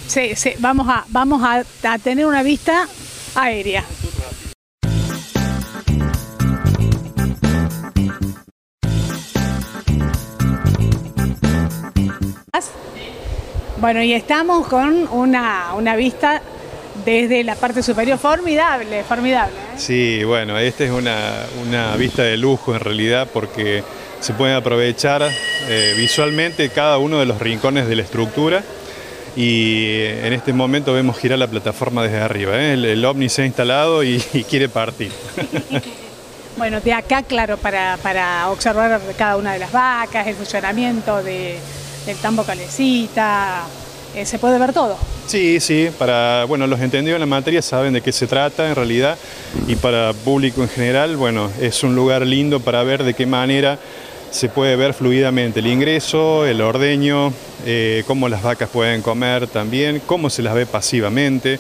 [0.07, 2.89] Sí, sí, vamos a, vamos a, a tener una vista
[3.35, 3.85] aérea.
[13.79, 16.41] Bueno, y estamos con una, una vista
[17.05, 19.55] desde la parte superior formidable, formidable.
[19.55, 19.79] ¿eh?
[19.79, 23.85] Sí, bueno, esta es una, una vista de lujo en realidad porque
[24.21, 25.23] se puede aprovechar
[25.69, 28.63] eh, visualmente cada uno de los rincones de la estructura
[29.37, 32.57] y en este momento vemos girar la plataforma desde arriba.
[32.59, 32.73] ¿eh?
[32.73, 35.13] El, el ovni se ha instalado y, y quiere partir.
[36.59, 41.59] Bueno, de acá, claro, para, para observar cada una de las vacas, el funcionamiento de-
[42.07, 43.65] del tambo calecita,
[44.15, 44.97] eh, se puede ver todo.
[45.27, 48.75] Sí, sí, para bueno, los entendidos en la materia saben de qué se trata en
[48.75, 49.19] realidad
[49.67, 53.79] y para público en general, bueno, es un lugar lindo para ver de qué manera
[54.31, 57.33] se puede ver fluidamente el ingreso, el ordeño,
[57.65, 61.59] eh, cómo las vacas pueden comer también, cómo se las ve pasivamente,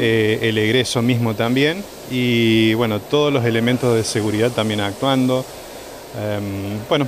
[0.00, 5.44] eh, el egreso mismo también y bueno, todos los elementos de seguridad también actuando.
[6.16, 7.06] Em, bueno,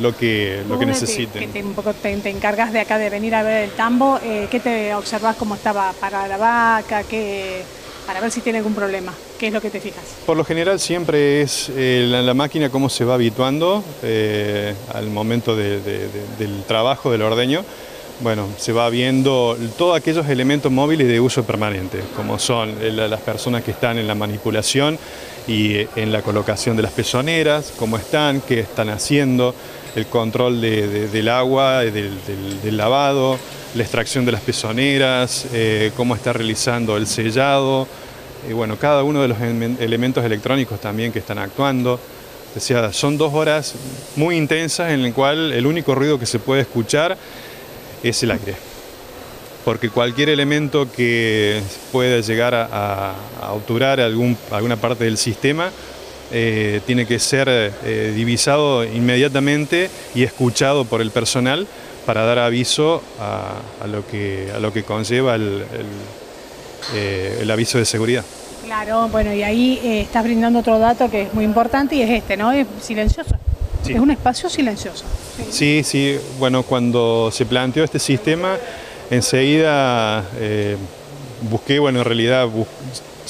[0.00, 1.40] lo que, lo que Vos te- necesiten.
[1.42, 4.48] Que te, un poco te, encargas de acá de venir a ver el tambo, eh,
[4.50, 7.02] ¿qué te observas cómo estaba para la vaca?
[7.04, 7.62] ¿Qué,
[8.06, 9.14] para ver si tiene algún problema.
[9.38, 10.02] ¿Qué es lo que te fijas?
[10.26, 15.06] Por lo general siempre es eh, la, la máquina cómo se va habituando eh, al
[15.08, 17.64] momento de- de- de- del trabajo, del ordeño.
[18.20, 23.06] Bueno, se va viendo todos aquellos elementos móviles de uso permanente, como son eh, la-
[23.08, 24.98] las personas que están en la manipulación
[25.46, 29.54] y eh, en la colocación de las pezoneras, cómo están, qué están haciendo,
[29.96, 32.12] el control de- de- del agua, del,
[32.76, 33.38] lavado,
[33.74, 37.86] la extracción de las pezoneras, eh, cómo está realizando el sellado,
[38.48, 42.00] y bueno, cada uno de los elemen- elementos electrónicos también que están actuando.
[42.58, 43.74] Sea, son dos horas
[44.16, 47.16] muy intensas en el cual el único ruido que se puede escuchar
[48.02, 48.54] es el aire.
[49.64, 51.62] Porque cualquier elemento que
[51.92, 55.70] pueda llegar a, a- obturar alguna parte del sistema
[56.32, 61.66] eh, tiene que ser eh, divisado inmediatamente y escuchado por el personal
[62.06, 65.64] para dar aviso a, lo, que, a lo que conlleva el,
[66.94, 68.24] eh, el, aviso de seguridad.
[68.64, 72.10] Claro, bueno, y ahí eh, estás brindando otro dato que es muy importante y es
[72.10, 72.52] este, ¿no?
[72.52, 73.36] Es silencioso.
[73.86, 75.04] Es un espacio silencioso.
[75.50, 75.82] Sí.
[75.82, 78.56] sí, bueno, cuando se planteó este sistema,
[79.10, 80.76] enseguida eh,
[81.50, 82.48] busqué, bueno, en realidad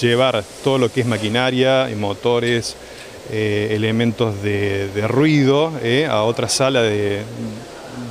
[0.00, 2.76] llevar todo lo que es maquinaria y motores,
[3.32, 5.72] elementos de, ruido
[6.08, 7.22] a otra sala de,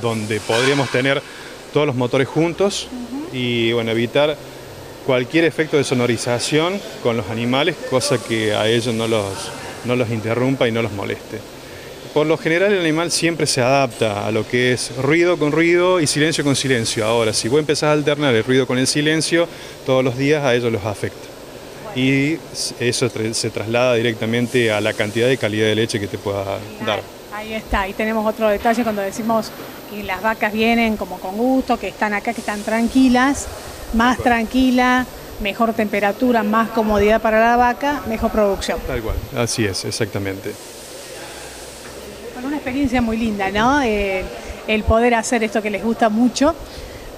[0.00, 1.22] donde podríamos tener
[1.72, 2.88] todos los motores juntos
[3.32, 4.36] y bueno, evitar
[5.06, 9.24] cualquier efecto de sonorización con los animales, cosa que a ellos no los,
[9.84, 11.38] no los interrumpa y no los moleste.
[12.14, 15.98] Por lo general el animal siempre se adapta a lo que es ruido con ruido
[15.98, 17.06] y silencio con silencio.
[17.06, 19.48] Ahora, si vos empezás a alternar el ruido con el silencio,
[19.86, 21.31] todos los días a ellos los afecta.
[21.94, 22.38] Y
[22.80, 26.44] eso se traslada directamente a la cantidad de calidad de leche que te pueda
[26.86, 27.00] dar.
[27.34, 29.50] Ahí está, y tenemos otro detalle cuando decimos
[29.90, 33.46] que las vacas vienen como con gusto, que están acá, que están tranquilas,
[33.94, 35.06] más tranquila,
[35.40, 38.78] mejor temperatura, más comodidad para la vaca, mejor producción.
[38.86, 40.52] Tal cual, así es, exactamente.
[42.34, 43.82] Bueno, una experiencia muy linda, ¿no?
[43.82, 44.24] Eh,
[44.68, 46.54] el poder hacer esto que les gusta mucho,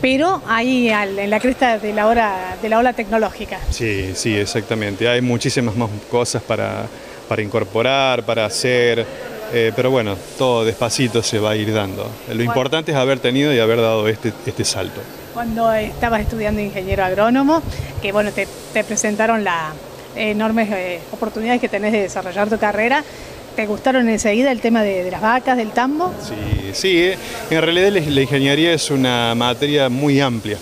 [0.04, 3.58] pero ahí en la cresta de la, hora, de la ola tecnológica.
[3.70, 5.08] Sí, sí, exactamente.
[5.08, 6.84] Hay muchísimas más cosas para,
[7.26, 9.06] para incorporar, para hacer
[9.50, 12.06] eh, pero bueno, todo despacito se va a ir dando.
[12.30, 15.00] Lo importante es haber tenido y haber dado este, este salto.
[15.32, 17.62] Cuando estabas estudiando ingeniero agrónomo,
[18.02, 18.46] que bueno, te,
[18.84, 19.72] presentaron las
[20.16, 23.02] enormes eh, oportunidades que tenés de desarrollar tu carrera,
[23.56, 26.12] ¿Te gustaron enseguida el tema de, las vacas, del tambo?
[26.20, 27.18] Sí, sí, eh.
[27.50, 30.58] en realidad la, ingeniería es una materia muy amplia,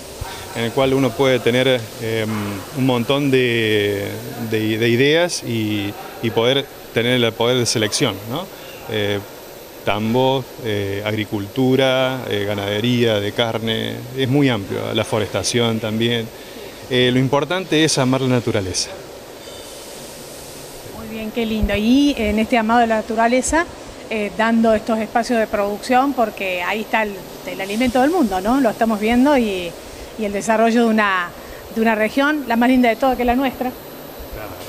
[0.54, 2.28] en el cual uno puede tener em,
[2.76, 4.08] un montón de,
[4.52, 5.92] ideas y,
[6.34, 8.14] poder tener el poder de selección.
[8.30, 8.46] ¿no?
[8.90, 9.18] eh,
[9.86, 16.28] tambo, eh, agricultura, ganadería de carne, es muy amplio, la forestación también.
[16.90, 18.90] Lo importante es amar la naturaleza.
[21.22, 21.76] Bien, qué lindo.
[21.76, 23.64] Y en este amado de la naturaleza,
[24.36, 28.60] dando estos espacios de producción, porque ahí está el, alimento del mundo, ¿no?
[28.60, 29.70] Lo estamos viendo y,
[30.18, 31.28] el desarrollo de una,
[31.76, 33.70] de una región, la más linda de todas, que es la nuestra.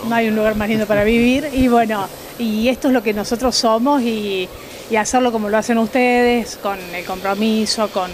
[0.08, 3.14] No hay un lugar más lindo para vivir y bueno, y esto es lo que
[3.14, 4.48] nosotros somos y,
[4.96, 8.12] hacerlo como lo hacen ustedes, con el compromiso, con,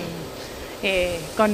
[0.81, 1.53] eh, con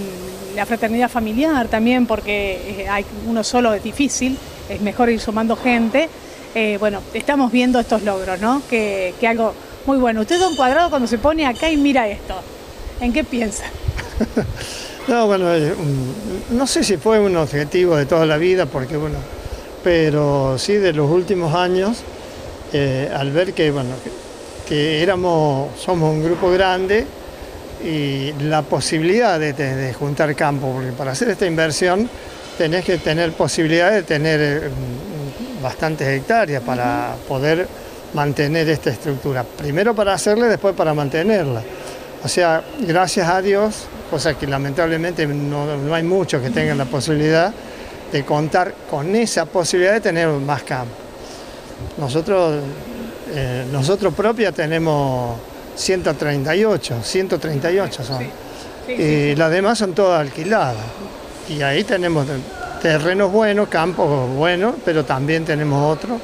[0.55, 4.37] la fraternidad familiar también, porque eh, hay uno solo es difícil,
[4.69, 6.09] es mejor ir sumando gente.
[6.55, 8.61] Eh, bueno, estamos viendo estos logros, ¿no?
[8.69, 9.53] Que, algo
[9.85, 10.21] muy bueno.
[10.21, 12.33] Usted, don Cuadrado, cuando se pone acá y mira esto,
[13.01, 13.65] ¿en qué piensa?
[15.09, 15.47] no, bueno,
[16.51, 19.17] no sé si fue un objetivo de toda la vida, porque bueno,
[19.83, 21.97] pero sí de los últimos años
[22.71, 23.91] eh, al ver que, bueno,
[24.65, 27.05] que, éramos, somos un grupo grande
[27.83, 32.09] y la posibilidad de, juntar campo, porque para hacer esta inversión
[32.57, 34.69] tenés que tener posibilidad de tener eh,
[35.65, 37.67] bastantes hectáreas para poder
[38.13, 39.43] mantener esta estructura.
[39.43, 41.63] Primero para hacerla y después para mantenerla.
[42.23, 46.85] O sea, gracias a Dios, cosa que lamentablemente no, no hay muchos que tengan la
[46.85, 47.51] posibilidad
[48.11, 50.93] de contar con esa posibilidad de tener más campo.
[51.97, 52.61] Nosotros,
[53.33, 55.37] eh, nosotros propia tenemos
[55.75, 58.27] 138, 138 son.
[58.87, 60.85] y las demás son todas alquiladas.
[61.49, 62.27] Y ahí tenemos
[62.85, 66.21] terrenos buenos, campos buenos, pero también tenemos otros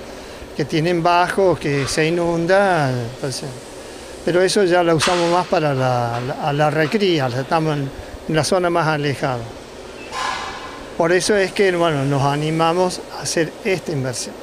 [0.55, 2.91] que tienen bajos, que se inunda.
[4.23, 7.89] pero eso ya lo usamos más para la, recría, estamos en,
[8.29, 9.39] en la zona más alejada.
[10.99, 14.35] Por eso es que bueno, nos animamos a hacer esta inversión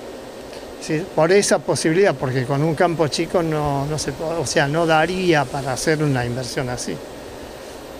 [1.14, 5.44] por esa posibilidad, porque con un campo chico no, no se o sea, no daría
[5.44, 6.96] para hacer una inversión así.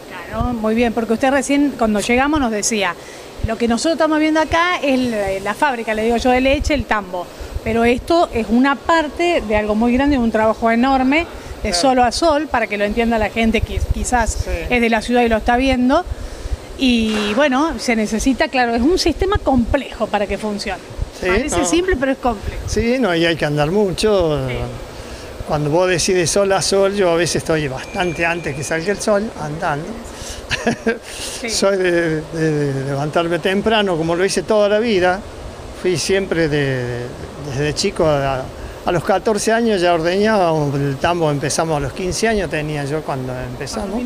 [0.08, 2.96] Claro, muy bien, porque usted recién cuando llegamos nos decía,
[3.48, 6.84] lo que nosotros estamos viendo acá es la fábrica, le digo yo, de leche, el
[6.84, 7.26] tambo,
[7.64, 11.26] pero esto es una parte de algo muy grande, un trabajo enorme,
[11.62, 15.00] de solo a sol, para que lo entienda la gente que quizás es de la
[15.00, 16.04] ciudad y lo está viendo.
[16.76, 20.82] Y bueno, se necesita, claro, es un sistema complejo para que funcione.
[21.18, 22.60] Parece simple, pero es complejo.
[22.66, 24.38] Sí, no, y hay que andar mucho.
[25.48, 29.00] Cuando vos decides sol a sol, yo a veces estoy bastante antes que salga el
[29.00, 29.86] sol andando.
[31.48, 32.22] Soy de,
[32.86, 35.18] levantarme temprano, como lo hice toda la vida.
[35.80, 38.44] Fui siempre desde chico, a,
[38.92, 43.32] los 14 años ya ordeñaba, el tambo empezamos a los 15 años, tenía yo cuando
[43.40, 44.02] empezamos.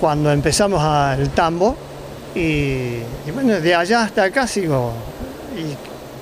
[0.00, 1.76] Cuando empezamos el tambo,
[2.34, 4.92] y, y bueno, de allá hasta acá sigo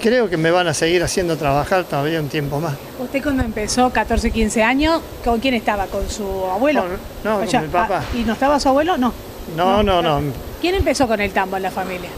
[0.01, 2.75] creo que me van a seguir haciendo trabajar todavía un tiempo más.
[2.99, 5.87] ¿Usted cuando empezó, 14, 15 años, con quién estaba?
[5.87, 6.85] ¿Con su abuelo?
[7.25, 8.03] No, no, con mi papá.
[8.03, 8.97] ah, ¿Y no estaba su abuelo?
[8.97, 9.13] No.
[9.57, 10.21] No, no, no.
[10.61, 12.11] ¿Quién empezó con el tambo en la familia?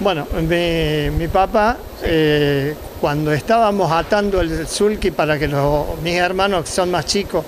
[0.00, 6.64] Bueno, mi, mi papá, eh, cuando estábamos atando el sulky para que los, mis hermanos,
[6.64, 7.44] que son más chicos,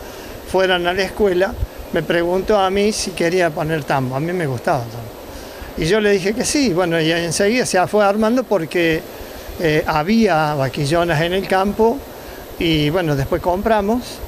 [0.51, 1.53] fueran a la escuela,
[1.93, 4.17] me preguntó a mí si quería poner tambo.
[4.17, 5.13] A mí me gustaba el tambo.
[5.79, 6.73] Y yo le dije que sí.
[6.75, 9.01] Bueno, y enseguida se fue armando porque
[9.61, 11.99] eh, había vaquillonas en el campo
[12.59, 14.19] y bueno, después compramos.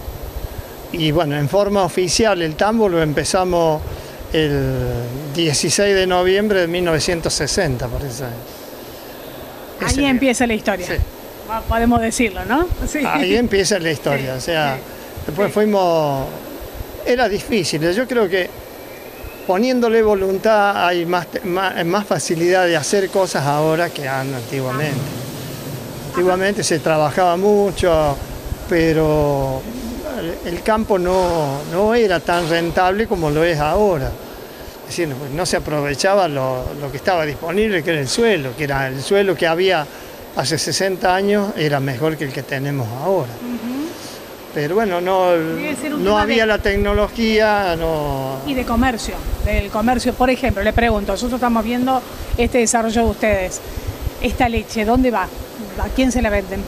[0.92, 3.82] Y bueno, en forma oficial el tambo lo empezamos
[4.32, 5.04] el
[5.34, 8.24] 16 de noviembre de 1960, por eso.
[9.80, 10.08] Ahí día.
[10.08, 10.86] empieza la historia.
[10.86, 10.94] Sí.
[11.68, 12.66] Podemos decirlo, ¿no?
[12.86, 13.00] Sí.
[13.04, 14.34] Ahí empieza la historia.
[14.34, 14.78] O sea,
[15.26, 16.26] después fuimos.
[17.06, 17.92] Era difícil.
[17.92, 18.48] Yo creo que
[19.46, 25.00] poniéndole voluntad hay más, más, más facilidad de hacer cosas ahora que antiguamente.
[26.08, 28.16] Antiguamente se trabajaba mucho,
[28.68, 29.60] pero
[30.44, 34.10] el campo no, no era tan rentable como lo es ahora.
[34.82, 38.64] Es decir, no se aprovechaba lo, lo que estaba disponible, que era el suelo, que
[38.64, 39.86] era el suelo que había
[40.36, 43.30] hace 60 años, era mejor que el que tenemos ahora.
[44.54, 45.32] Pero bueno, no,
[45.98, 48.36] no había de- la tecnología, no...
[48.46, 52.00] Y de comercio, del comercio, por ejemplo, le pregunto, nosotros estamos viendo
[52.38, 53.60] este desarrollo de ustedes.
[54.22, 55.24] Esta leche, ¿dónde va?
[55.24, 56.62] ¿A quién se la venden?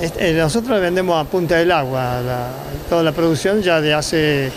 [0.00, 2.48] Este, eh, Nosotros vendemos a punta del agua la-
[2.88, 4.50] toda la producción ya de hace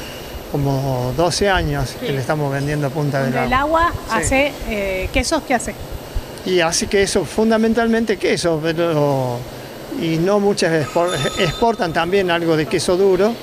[0.51, 3.87] como 12 años que le estamos vendiendo a punta del El agua.
[3.87, 4.15] agua Sí.
[4.15, 5.75] hace eh, quesos, ¿qué hace?
[6.45, 9.37] Y así que eso, fundamentalmente queso, pero,
[10.01, 13.33] y no muchas expor- exportan también algo de queso duro,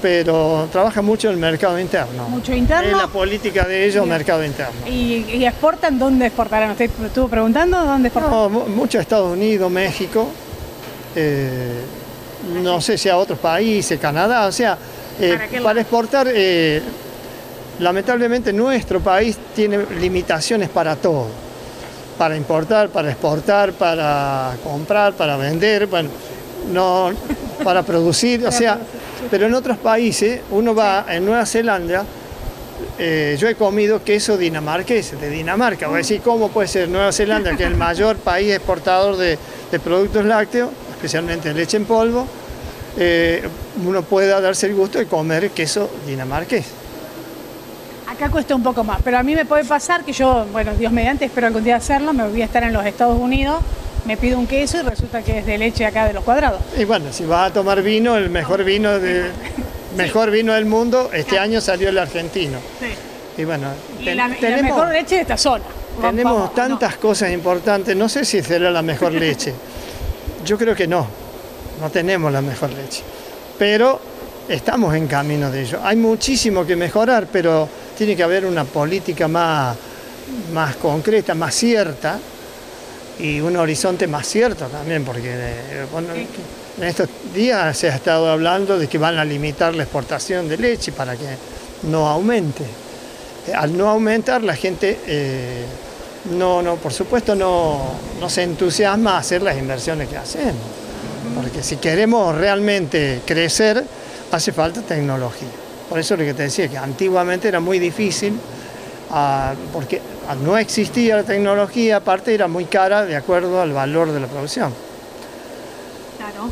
[0.00, 2.28] pero trabaja mucho el mercado interno.
[2.28, 2.88] Mucho interno.
[2.90, 4.08] Es la política de ellos, Bien.
[4.16, 4.72] mercado interno.
[4.86, 5.98] ¿Y, y exportan?
[5.98, 6.70] ¿Dónde exportarán?
[6.72, 8.30] ¿Usted estuvo preguntando dónde exportan?
[8.32, 10.28] No, mu- mucho a Estados Unidos, México,
[11.16, 11.80] eh,
[12.62, 14.78] no sé si a otros países, Canadá, o sea,
[15.20, 16.80] eh, para exportar, eh,
[17.80, 21.26] lamentablemente nuestro país tiene limitaciones para todo,
[22.18, 26.10] para importar, para exportar, para comprar, para vender, bueno,
[26.72, 27.10] no,
[27.64, 28.78] para producir, o sea,
[29.30, 32.04] pero en otros países, uno va en Nueva Zelanda,
[32.98, 35.86] eh, yo he comido queso dinamarqués, de Dinamarca.
[35.86, 39.38] Voy a decir, ¿cómo puede ser Nueva Zelanda, que es el mayor país exportador de,
[39.70, 42.26] de productos lácteos, especialmente leche en polvo?
[42.98, 43.42] eh,
[43.84, 46.66] uno pueda darse el gusto de comer queso dinamarqués.
[48.18, 50.90] Acá cuesta un poco más, pero a mí me puede pasar que yo, bueno, Dios
[50.90, 53.60] mediante, espero algún día hacerlo, me voy a estar en los Estados Unidos,
[54.06, 56.60] me pido un queso y resulta que es de leche acá de los cuadrados.
[56.76, 59.30] Y bueno, si vas a tomar vino, el mejor vino, de,
[59.96, 62.58] mejor vino del mundo, este año salió el argentino.
[63.36, 63.68] Y bueno,
[64.00, 65.62] Y ten- la, y la tenemos- mejor leche de esta zona.
[66.00, 69.54] Tenemos Vamos, tantas cosas importantes, no sé si será la mejor leche.
[70.44, 71.06] Yo creo que no,
[71.80, 73.02] no tenemos la mejor leche.
[73.56, 74.00] Pero
[74.48, 75.78] estamos en camino de ello.
[75.84, 77.68] Hay muchísimo que mejorar, pero
[77.98, 79.76] tiene que haber una política más,
[80.54, 82.16] más concreta, más cierta
[83.18, 88.30] y un horizonte más cierto también, porque eh, bueno, en estos días se ha estado
[88.30, 91.26] hablando de que van a limitar la exportación de leche para que
[91.90, 92.62] no aumente.
[93.48, 95.64] Eh, Al no aumentar, la gente eh,
[96.36, 97.80] no, no, por supuesto, no,
[98.20, 100.62] no se entusiasma a hacer las inversiones que hacemos.
[101.34, 103.82] Porque si queremos realmente crecer,
[104.30, 105.48] hace falta tecnología.
[105.88, 108.38] Por eso lo que te decía, que antiguamente era muy difícil,
[109.10, 110.00] ah, porque
[110.44, 114.72] no existía la tecnología, aparte era muy cara de acuerdo al valor de la producción.
[116.18, 116.50] Claro,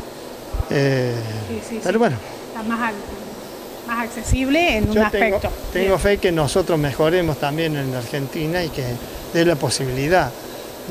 [0.71, 1.13] Eh,
[1.47, 1.79] sí, sí, sí.
[1.83, 2.17] pero bueno,
[2.47, 5.49] Está más, ac- más accesible en un tengo, aspecto.
[5.71, 8.83] tengo fe que nosotros mejoremos también en Argentina y que
[9.33, 10.31] dé la posibilidad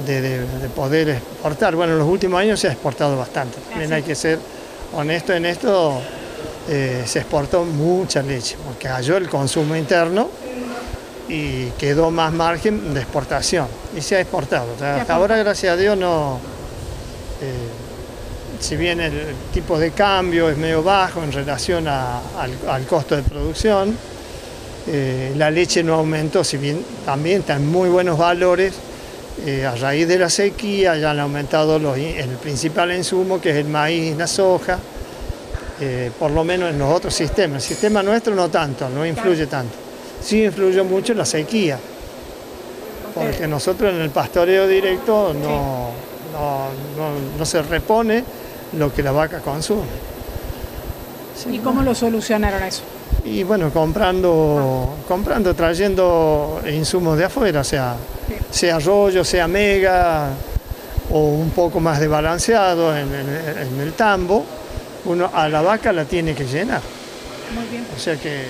[0.07, 1.74] de, de- de poder exportar.
[1.74, 3.59] Bueno, en los últimos años se ha exportado bastante.
[3.70, 4.38] También hay que ser
[4.94, 6.01] honesto en esto.
[6.69, 10.29] Eh, se exportó mucha leche porque cayó el consumo interno
[11.29, 14.67] y quedó más margen de exportación y se ha exportado.
[14.75, 16.39] O sea, hasta ahora, gracias a Dios, no.
[17.43, 17.53] eh,
[18.61, 19.12] si bien el
[19.53, 23.97] tipo de cambio es medio bajo en relación a- al, al costo de producción,
[24.87, 28.73] eh, la leche no aumentó, si bien también está en muy buenos valores.
[29.45, 33.57] eh, a raíz de la sequía ya han aumentado los el principal insumo, que es
[33.57, 34.79] el maíz y la soja,
[35.81, 37.62] eh, por lo menos en los otros sistemas.
[37.62, 39.74] El sistema nuestro no tanto, no influye tanto.
[40.22, 41.79] Sí influyó mucho la sequía,
[43.14, 45.91] porque nosotros en el pastoreo directo no,
[46.33, 48.24] no, no- no se repone
[48.79, 49.87] lo que la vaca consume.
[51.51, 52.83] ¿Y cómo lo solucionaron eso?
[53.24, 57.95] Y bueno, comprando, comprando, trayendo insumos de afuera, sea,
[58.51, 60.29] sea rollo, sea mega,
[61.11, 64.45] o un poco más de balanceado en, en- en el tambo,
[65.07, 66.81] uno a la vaca la tiene que llenar.
[67.55, 67.87] Muy bien.
[67.97, 68.45] O sea que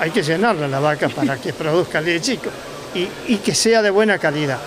[0.00, 2.38] hay que llenarla la vaca para que produzca leche
[2.94, 4.58] y, y- y que sea de buena calidad.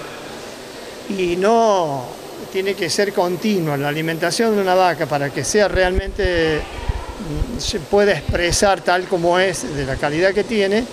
[1.10, 2.06] Y no
[2.52, 7.80] tiene que ser continua la alimentación de una vaca para que sea realmente mm, se
[7.80, 10.84] pueda expresar tal como es, de la calidad que tiene,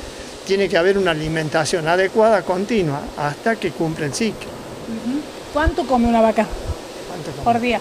[0.47, 4.49] tiene que haber una alimentación adecuada, continua, hasta que cumpla el ciclo.
[5.53, 6.47] ¿Cuánto come una vaca
[7.09, 7.45] ¿Cuánto come?
[7.45, 7.81] por día?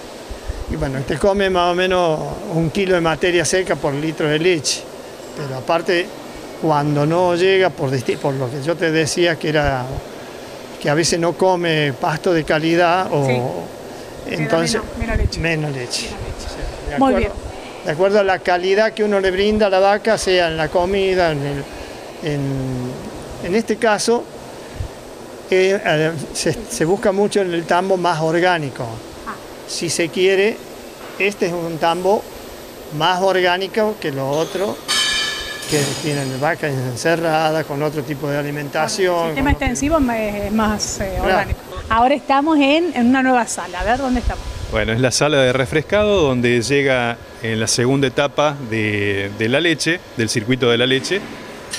[0.70, 2.20] Y bueno, te come más o menos
[2.54, 4.84] un kilo de materia seca por litro de leche.
[5.38, 6.06] Pero aparte,
[6.62, 7.90] cuando no llega, por,
[8.34, 9.86] lo que yo te decía, que era
[10.82, 14.34] que a veces no come pasto de calidad o Sí.
[14.34, 15.40] entonces menos- leche.
[15.40, 16.08] menos leche.
[16.08, 17.32] O sea, de Muy acuerdo- bien.
[17.86, 20.68] De acuerdo a la calidad que uno le brinda a la vaca, sea en la
[20.68, 21.64] comida, en, el-
[22.24, 22.92] en-
[23.46, 24.24] en este caso,
[25.50, 28.86] eh, eh, se, se busca mucho en el tambo más orgánico.
[29.68, 30.58] Si se quiere,
[31.20, 32.24] este es un tambo
[32.98, 34.78] más orgánico que lo otro,
[35.70, 39.16] que tienen vacas encerradas con otro tipo de alimentación.
[39.24, 41.26] El sistema extensivo es más eh, Claro.
[41.26, 41.60] orgánico.
[41.90, 43.82] Ahora estamos en, en una nueva sala.
[43.82, 44.44] A ver dónde estamos.
[44.72, 49.60] Bueno, es la sala de refrescado donde llega en la segunda etapa de, de la
[49.62, 51.22] leche, del circuito de la leche.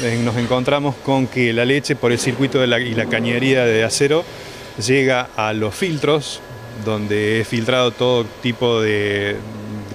[0.03, 3.65] Eh, Nos encontramos con que la leche por el circuito de la, y la cañería
[3.65, 4.25] de acero
[4.87, 6.41] llega a los filtros,
[6.85, 9.37] donde es filtrado todo tipo de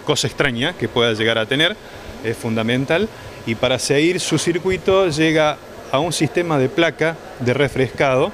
[0.05, 1.75] cosa extraña que pueda llegar a tener,
[2.23, 3.07] es fundamental.
[3.45, 5.57] Y para seguir su circuito llega
[5.91, 8.31] a un sistema de placa de refrescado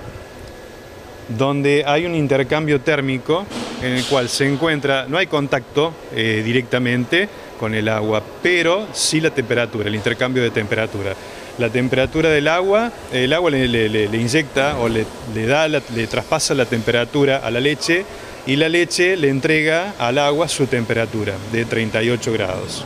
[1.38, 3.45] donde hay un intercambio térmico
[3.84, 7.30] en el cual se encuentra, no hay contacto eh, directamente
[7.60, 11.14] con el agua, pero sí la temperatura, el intercambio de temperatura.
[11.58, 15.06] La temperatura del agua, el agua le, inyecta o le,
[15.45, 18.06] da, le traspasa la temperatura a la leche
[18.50, 22.84] y la leche le entrega al agua su temperatura de 38 grados.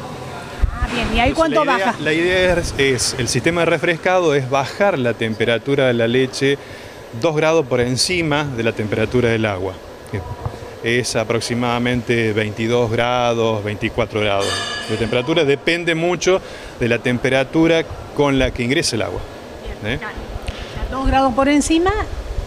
[0.70, 1.07] Ah, bien.
[1.16, 1.99] ¿Y ahí Entonces, cuánto la idea, baja?
[2.01, 6.57] La idea es, es- el sistema de refrescado es bajar la temperatura de la leche
[7.22, 9.74] 2 grados por encima de la temperatura del agua.
[10.84, 14.47] Es aproximadamente 22 grados, 24 grados
[14.89, 15.45] de temperatura.
[15.45, 16.41] Depende mucho
[16.78, 17.86] de la temperatura
[18.18, 19.22] con la que ingresa el agua.
[19.86, 19.97] ¿eh?
[20.03, 21.91] A dos grados por encima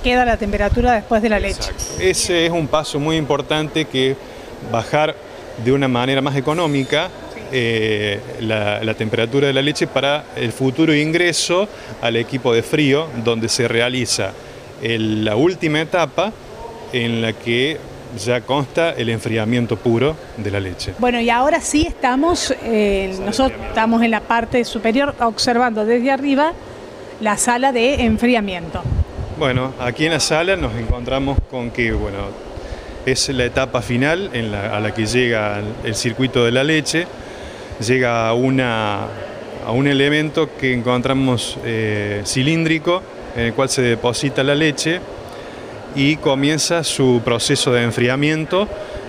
[0.03, 1.71] queda la temperatura después de la leche.
[2.01, 4.17] Ese es un paso muy importante que
[4.71, 5.15] bajar
[5.65, 7.09] de una manera más económica
[7.53, 11.69] eh, la, la temperatura de la leche para el futuro ingreso
[12.03, 14.33] al equipo de frío, donde se realiza
[14.83, 16.33] el- la última etapa
[16.93, 17.79] en la que
[18.25, 20.93] ya consta el enfriamiento puro de la leche.
[20.99, 26.53] Bueno, y ahora sí estamos, eh, nosotros estamos en la parte superior observando desde arriba
[27.21, 28.83] la sala de enfriamiento.
[29.39, 32.21] Bueno, aquí en la sala nos encontramos con que, bueno,
[33.05, 34.31] es la etapa final
[34.73, 37.07] a la que llega el circuito de la leche,
[37.87, 39.05] llega a, una,
[39.67, 43.03] a un elemento que encontramos eh, cilíndrico
[43.37, 45.01] en el cual se deposita la leche
[45.95, 48.67] y comienza su proceso de enfriamiento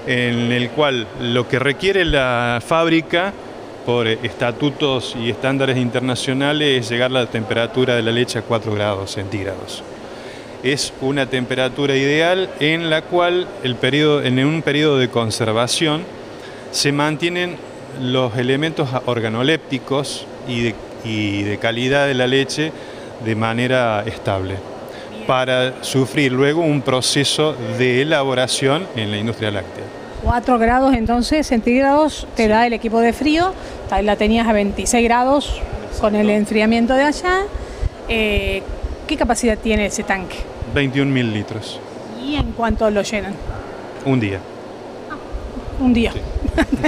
[0.07, 3.32] en el cual lo que requiere la fábrica
[3.86, 8.73] por estatutos y estándares internacionales es llegar a la temperatura de la leche a 4
[8.73, 9.84] grados centígrados
[10.74, 16.03] es una temperatura ideal en la cual el periodo, en un periodo de conservación
[16.72, 17.57] se mantienen
[18.01, 22.72] los elementos organolépticos y de, y de calidad de la leche
[23.24, 24.55] de manera estable
[25.26, 29.84] para sufrir luego un proceso de elaboración en la industria láctea.
[30.24, 33.53] 4 grados entonces centígrados te da el equipo de frío,
[33.91, 35.61] ahí la tenías a 26 grados
[35.99, 37.41] con el enfriamiento de allá.
[38.09, 38.63] Eh,
[39.05, 40.38] ¿Qué capacidad tiene ese tanque?
[40.74, 41.80] 21 mil litros,
[42.24, 43.34] ¿Y en cuánto lo llenan?
[44.05, 44.39] un día.
[45.80, 46.11] Un día.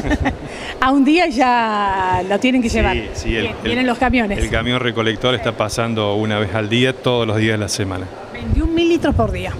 [0.81, 2.95] a un día ya lo tienen que llevar.
[2.95, 4.37] Sí, sí, el- Bien, el- Vienen los camiones.
[4.39, 8.07] El camión recolector está pasando una vez al día, todos los días de la semana.
[8.33, 9.53] 21 mil litros por día.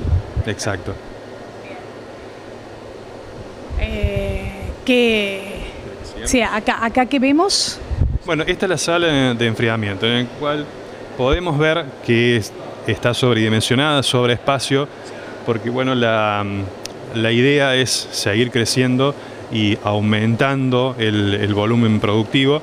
[0.48, 0.94] Exacto.
[3.80, 4.52] Eh,
[4.86, 5.42] que,
[6.26, 7.80] sí, acá, acá que vemos,
[8.26, 10.66] Bueno, esta es la sala de enfriamiento, en el cual
[11.18, 12.52] podemos ver que es-
[12.92, 14.88] está sobredimensionada, sobre espacio,
[15.46, 16.46] porque bueno, la,
[17.16, 19.16] la idea es seguir creciendo
[19.52, 22.62] y aumentando el, el volumen productivo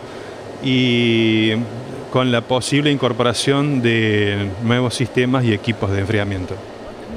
[0.62, 1.52] y
[2.12, 6.54] con la posible incorporación de nuevos sistemas y equipos de enfriamiento.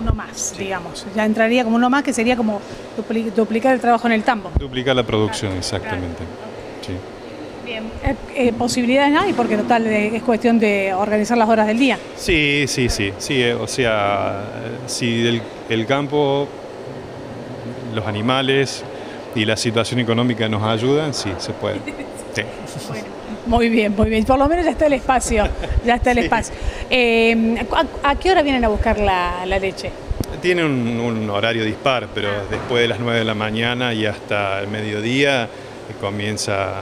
[0.01, 1.05] uno más, digamos.
[1.15, 2.59] Ya entraría como uno más, que sería como
[2.97, 4.51] dupli- duplicar el trabajo en el tambo.
[4.59, 6.23] Duplicar la producción, exactamente.
[6.85, 6.93] Sí.
[7.65, 7.83] Bien.
[8.03, 11.99] Eh, eh, posibilidades hay, porque total eh, es cuestión de organizar las horas del día.
[12.15, 16.47] Sí, sí, sí, sí, eh, o sea, eh, si el, el campo
[17.93, 18.83] los animales
[19.35, 21.79] y la situación económica nos ayudan, sí, se puede.
[22.31, 22.43] Sí.
[23.47, 24.23] Muy bien, muy bien.
[24.23, 25.49] Por lo menos ya está el espacio.
[25.83, 26.53] Ya está el espacio.
[26.91, 27.57] Eh,
[28.03, 29.91] ¿a, qué hora vienen a buscar la, leche?
[30.39, 32.43] Tiene un, horario dispar, pero ah.
[32.49, 35.47] después de las 9 de la mañana y hasta el mediodía eh,
[35.99, 36.81] comienza,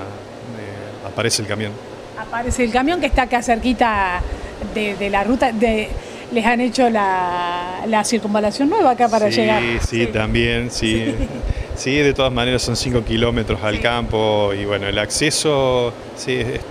[1.18, 1.72] aparece el camión.
[2.20, 4.22] Aparece el camión que está acá cerquita
[4.76, 5.51] de, la ruta.
[5.51, 5.89] De,
[6.32, 9.63] ¿Les han hecho la, circunvalación nueva acá para llegar?
[9.82, 11.15] Sí, sí, también, sí.
[11.76, 16.61] Sí, de todas maneras son 5 kilómetros al campo y bueno, el acceso sí, es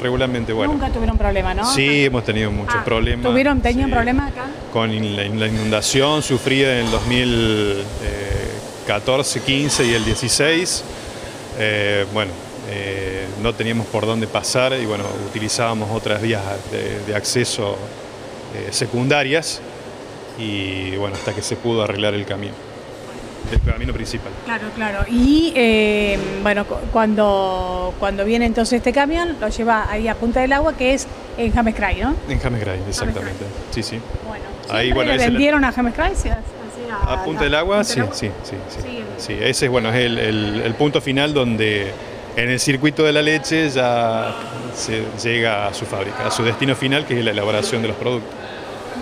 [0.00, 0.72] regularmente bueno.
[0.72, 1.64] Nunca tuvieron problema, ¿no?
[1.64, 3.28] Sí, hemos tenido muchos ah, problemas.
[3.28, 4.46] ¿Tuvieron, tenían problemas acá?
[4.72, 10.84] Con la, inundación sufrida en el 2014, 15 y el 16.
[11.58, 12.30] Eh, bueno,
[12.68, 13.05] eh,
[13.46, 16.42] no teníamos por dónde pasar y bueno, utilizábamos otras vías
[17.06, 17.76] de, acceso
[18.56, 19.60] eh, secundarias
[20.36, 22.54] y bueno, hasta que se pudo arreglar el camino
[23.52, 24.32] el camino principal.
[24.44, 25.04] Claro, claro.
[25.08, 30.52] Y eh, bueno, cuando, cuando viene entonces este camión, lo lleva ahí a Punta del
[30.52, 31.06] Agua, que es
[31.38, 32.16] en James Cray, ¿no?
[32.28, 33.44] En James Cray, exactamente.
[33.70, 34.00] Sí, sí.
[34.26, 36.14] Bueno, ahí, bueno, le vendieron a James Cray?
[37.06, 39.32] a, Punta del Agua, sí, sí, sí, sí, sí.
[39.40, 41.92] ese es, bueno, es el, el, punto final donde
[42.36, 44.34] en el circuito de la leche ya
[44.74, 47.96] se llega a su fábrica, a su destino final, que es la elaboración de los
[47.96, 48.30] productos.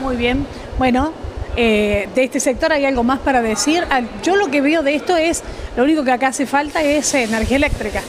[0.01, 0.47] Muy bien.
[0.79, 1.13] Bueno,
[1.57, 3.85] eh, de este sector hay algo más para decir.
[4.23, 5.43] Yo lo que veo de esto es,
[5.77, 8.03] lo único que acá hace falta es energía eléctrica.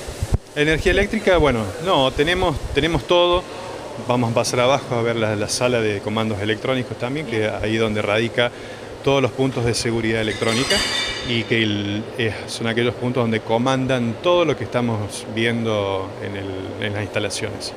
[0.56, 3.44] Energía eléctrica, bueno, no, tenemos, tenemos todo.
[4.08, 8.02] Vamos a pasar abajo a ver la, sala de comandos electrónicos también, que ahí donde
[8.02, 8.52] radica
[9.06, 10.76] todos los puntos de seguridad electrónica
[11.30, 12.02] y que
[12.48, 16.10] son aquellos puntos donde comandan todo lo que estamos viendo
[16.82, 17.74] en las instalaciones.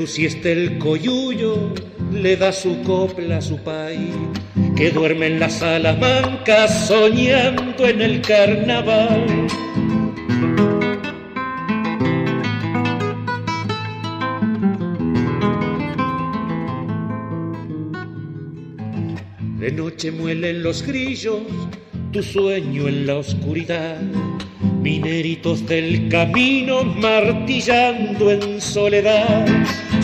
[0.00, 1.74] tu siesta el coyuyo
[2.12, 4.14] le da su copla a su país,
[4.76, 9.26] que duerme en la salamanca soñando en el carnaval.
[19.72, 21.40] Noche muelen los grillos
[22.12, 24.00] tu sueño en la oscuridad
[24.82, 29.46] mineritos del camino martillando en soledad.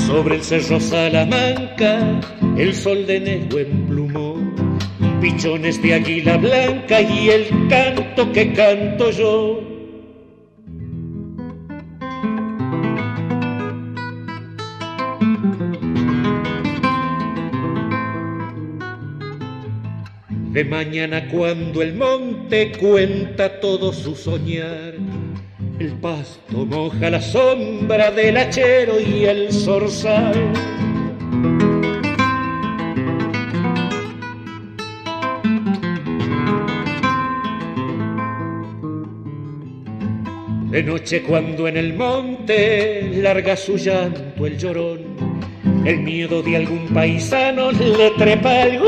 [0.06, 2.20] Sobre el cerro Salamanca,
[2.56, 4.36] el sol de negro emplumó,
[5.20, 9.76] pichones de águila blanca y el canto que canto yo.
[20.57, 24.94] De mañana cuando el monte cuenta todo su soñar.
[25.78, 30.32] El pasto moja la sombra del hachero y el zorzal.
[40.70, 45.00] De noche cuando en el monte larga su llanto el llorón,
[45.84, 48.78] el miedo de algún paisano le trepa el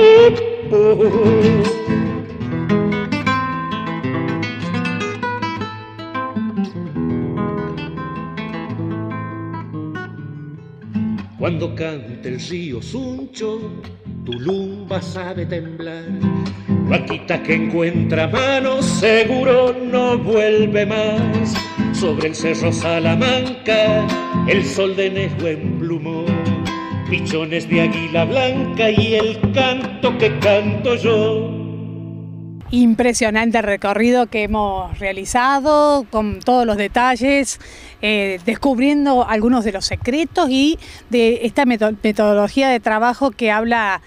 [11.38, 13.58] cuando cante el río Suncho,
[14.24, 16.04] tu lumba sabe temblar.
[16.88, 21.54] Vaquita que encuentra manos, seguro no vuelve más.
[21.92, 24.06] Sobre el cerro Salamanca,
[24.46, 26.26] el sol de Nejo emplumó
[27.08, 31.50] pichones de águila blanca y el canto que canto yo.
[32.70, 37.60] Impresionante recorrido que hemos realizado con todos los detalles,
[38.02, 40.78] eh, descubriendo algunos de los secretos y
[41.08, 44.02] de esta metodología de trabajo que habla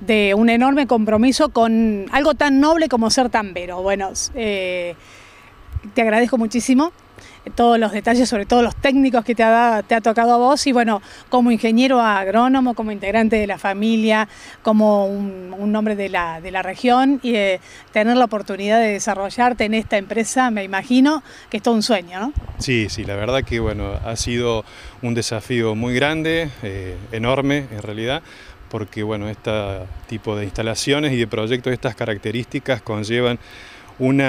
[0.00, 3.82] de un enorme compromiso con algo tan noble como ser tambero.
[3.82, 4.94] Bueno, eh,
[5.92, 6.92] te agradezco muchísimo
[7.54, 10.66] todos los detalles, sobre todo los técnicos que te ha, te ha tocado a vos
[10.66, 14.28] y bueno, como ingeniero agrónomo, como integrante de la familia,
[14.62, 17.60] como un, un hombre de la, de la región y eh,
[17.92, 22.20] tener la oportunidad de desarrollarte en esta empresa, me imagino que es todo un sueño,
[22.20, 22.32] ¿no?
[22.58, 24.64] Sí, sí, la verdad que bueno, ha sido
[25.02, 28.22] un desafío muy grande, eh, enorme en realidad,
[28.68, 29.50] porque bueno, este
[30.08, 33.38] tipo de instalaciones y de proyectos de estas características conllevan
[33.98, 34.20] un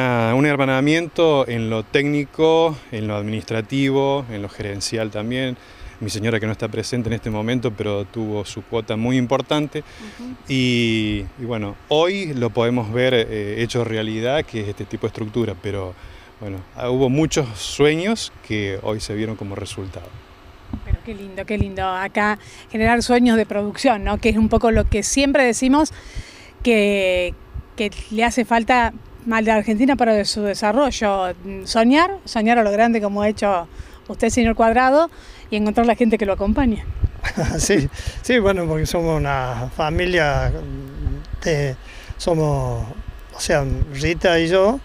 [0.45, 5.57] hermanamiento en lo técnico, en lo administrativo, en lo gerencial también.
[5.99, 9.83] Mi señora que no está presente en este momento, pero tuvo su cuota muy importante.
[10.47, 15.55] y, bueno, hoy lo podemos ver eh, hecho realidad, que es este tipo de estructura,
[15.61, 15.95] pero
[16.39, 16.59] bueno,
[16.91, 20.07] hubo muchos sueños que hoy se vieron como resultado.
[21.03, 21.87] Qué lindo, qué lindo.
[21.87, 22.37] Acá
[22.69, 24.17] generar sueños de producción, ¿no?
[24.17, 25.93] Que es un poco lo que siempre decimos
[26.63, 27.33] que,
[27.77, 28.93] que le hace falta
[29.31, 31.33] a la Argentina para su desarrollo.
[31.65, 33.67] Soñar, soñar a lo grande como ha hecho
[34.07, 35.09] usted, señor Cuadrado,
[35.49, 36.85] y encontrar la gente que lo acompaña.
[37.59, 37.89] sí,
[38.21, 40.51] sí, bueno, porque somos una familia
[41.43, 41.75] de,
[42.17, 42.85] somos,
[43.35, 44.79] o sea, Rita y yo,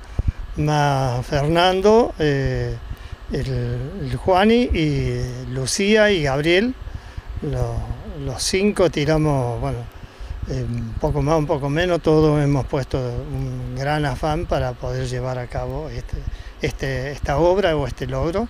[0.57, 2.77] más Fernando, eh,
[3.33, 5.21] el, Juani y
[5.53, 6.75] Lucía y Gabriel,
[7.43, 9.79] los, cinco tiramos, bueno,
[10.49, 15.07] eh, un poco más, un poco menos, todos hemos puesto un gran afán para poder
[15.07, 16.17] llevar a cabo este,
[16.61, 18.49] este, esta obra o este logro.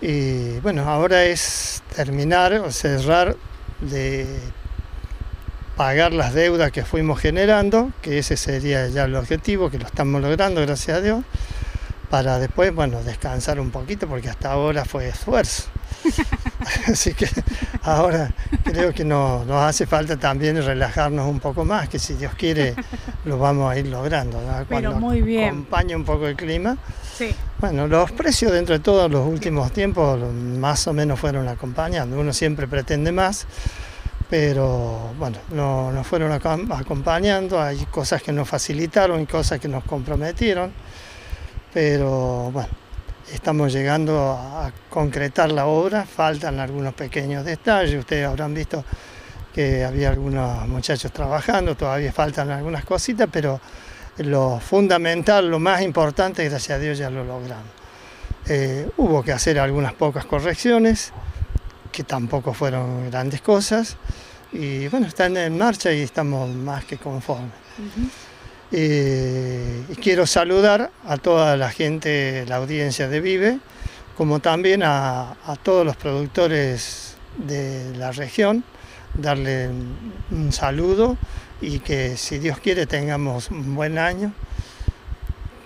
[0.00, 3.36] Y bueno, ahora es terminar o cerrar
[3.80, 4.26] de
[5.76, 10.20] pagar las deudas que fuimos generando, que ese sería ya el objetivo, que lo estamos
[10.22, 11.24] logrando, gracias a Dios,
[12.10, 15.64] para después, bueno, descansar un poquito, porque hasta ahora fue esfuerzo.
[16.86, 17.28] Así que
[17.82, 18.30] ahora
[18.64, 22.74] creo que nos, hace falta también relajarnos un poco más, que si Dios quiere
[23.24, 24.38] lo vamos a ir logrando.
[24.68, 25.48] Cuando muy bien.
[25.48, 26.76] acompañe un poco el clima.
[27.58, 32.18] Bueno, los precios dentro de todos los últimos tiempos más o menos fueron acompañando.
[32.18, 33.46] Uno siempre pretende más,
[34.30, 37.60] pero bueno, no nos fueron acompañando.
[37.60, 40.72] Hay cosas que nos facilitaron y cosas que nos comprometieron,
[41.72, 42.68] pero bueno,
[43.32, 46.04] estamos llegando a concretar la obra.
[46.04, 47.98] Faltan algunos pequeños detalles.
[47.98, 48.84] Ustedes habrán visto
[49.54, 53.60] que había algunos muchachos trabajando, todavía faltan algunas cositas, pero
[54.18, 57.66] lo fundamental, lo más importante, gracias a Dios ya lo logramos.
[58.46, 61.12] Eh, hubo que hacer algunas pocas correcciones,
[61.90, 63.96] que tampoco fueron grandes cosas,
[64.52, 67.52] y bueno, están en marcha y estamos más que conformes.
[68.70, 73.58] Eh, y quiero saludar a toda la gente, la audiencia de Vive,
[74.16, 78.64] como también a, a todos los productores de la región,
[79.14, 79.70] darle
[80.30, 81.16] un saludo
[81.60, 84.32] y que si Dios quiere tengamos un buen año.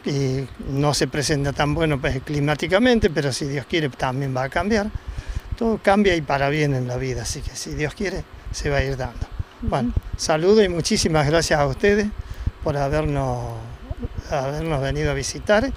[0.05, 4.49] Y no se presenta tan bueno pues, climáticamente, pero si Dios quiere también va a
[4.49, 4.89] cambiar.
[5.57, 8.79] Todo cambia y para bien en la vida, así que si Dios quiere se va
[8.79, 9.27] a ir dando.
[9.61, 12.09] Bueno, saludo y muchísimas gracias a ustedes
[12.63, 13.55] por habernos,
[14.31, 15.73] habernos venido a visitar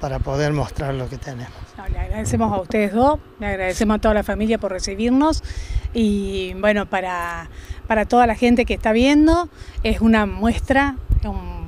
[0.00, 1.52] para poder mostrar lo que tenemos.
[1.90, 5.42] le agradecemos a ustedes dos, le agradecemos a toda la familia por recibirnos
[5.94, 7.48] y bueno, para
[7.86, 9.48] para toda la gente que está viendo.
[9.82, 10.96] Es una muestra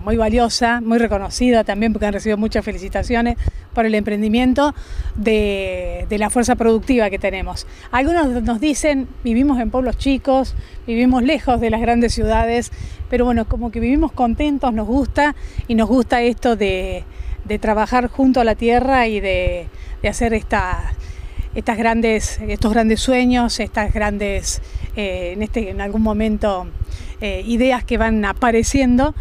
[0.08, 3.36] muy valiosa, muy reconocida también porque han recibido muchas felicitaciones
[3.74, 4.74] por el emprendimiento
[5.16, 7.66] de, la fuerza productiva que tenemos.
[7.90, 10.54] Algunos nos dicen, vivimos en pueblos chicos,
[10.86, 12.72] vivimos lejos de las grandes ciudades,
[13.10, 15.36] pero bueno, como que vivimos contentos, nos gusta
[15.66, 17.04] y nos gusta esto de,
[17.60, 19.66] trabajar junto a la tierra y de,
[20.08, 20.94] hacer esta,
[21.54, 24.62] estas grandes, estos grandes sueños, estas grandes
[24.96, 26.66] eh, en, este, en algún momento
[27.20, 29.14] eh, ideas que van apareciendo,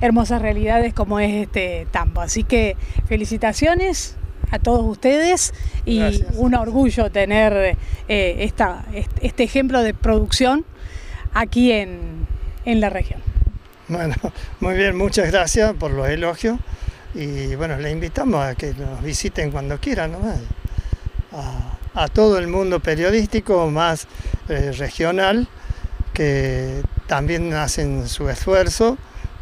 [0.00, 2.20] hermosas realidades como es este tambo.
[2.20, 4.16] Así que felicitaciones
[4.50, 5.54] a todos ustedes
[5.84, 7.76] y un orgullo tener
[8.08, 8.84] eh, esta,
[9.20, 10.64] este ejemplo de producción
[11.34, 12.26] aquí en,
[12.64, 13.20] la región.
[13.88, 14.14] Bueno,
[14.60, 16.58] muy bien, muchas gracias por los elogios
[17.14, 20.14] y bueno, le invitamos a que nos visiten cuando quieran,
[21.94, 24.06] a todo el mundo periodístico, más
[24.48, 25.48] eh, regional,
[26.12, 28.96] que también hacen su esfuerzo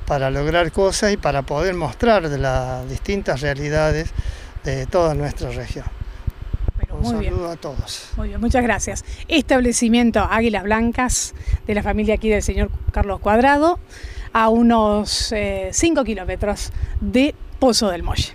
[0.08, 4.10] para lograr cosas y para poder mostrar de las distintas realidades
[4.64, 5.84] de toda nuestra región.
[6.90, 8.10] Un saludo a todos.
[8.16, 9.04] Muy bien, muchas gracias.
[9.28, 11.34] Establecimiento Águilas Blancas
[11.66, 13.78] de la familia aquí del señor Carlos Cuadrado,
[14.32, 15.32] a unos
[15.70, 18.32] 5 eh, kilómetros de Pozo del Molle.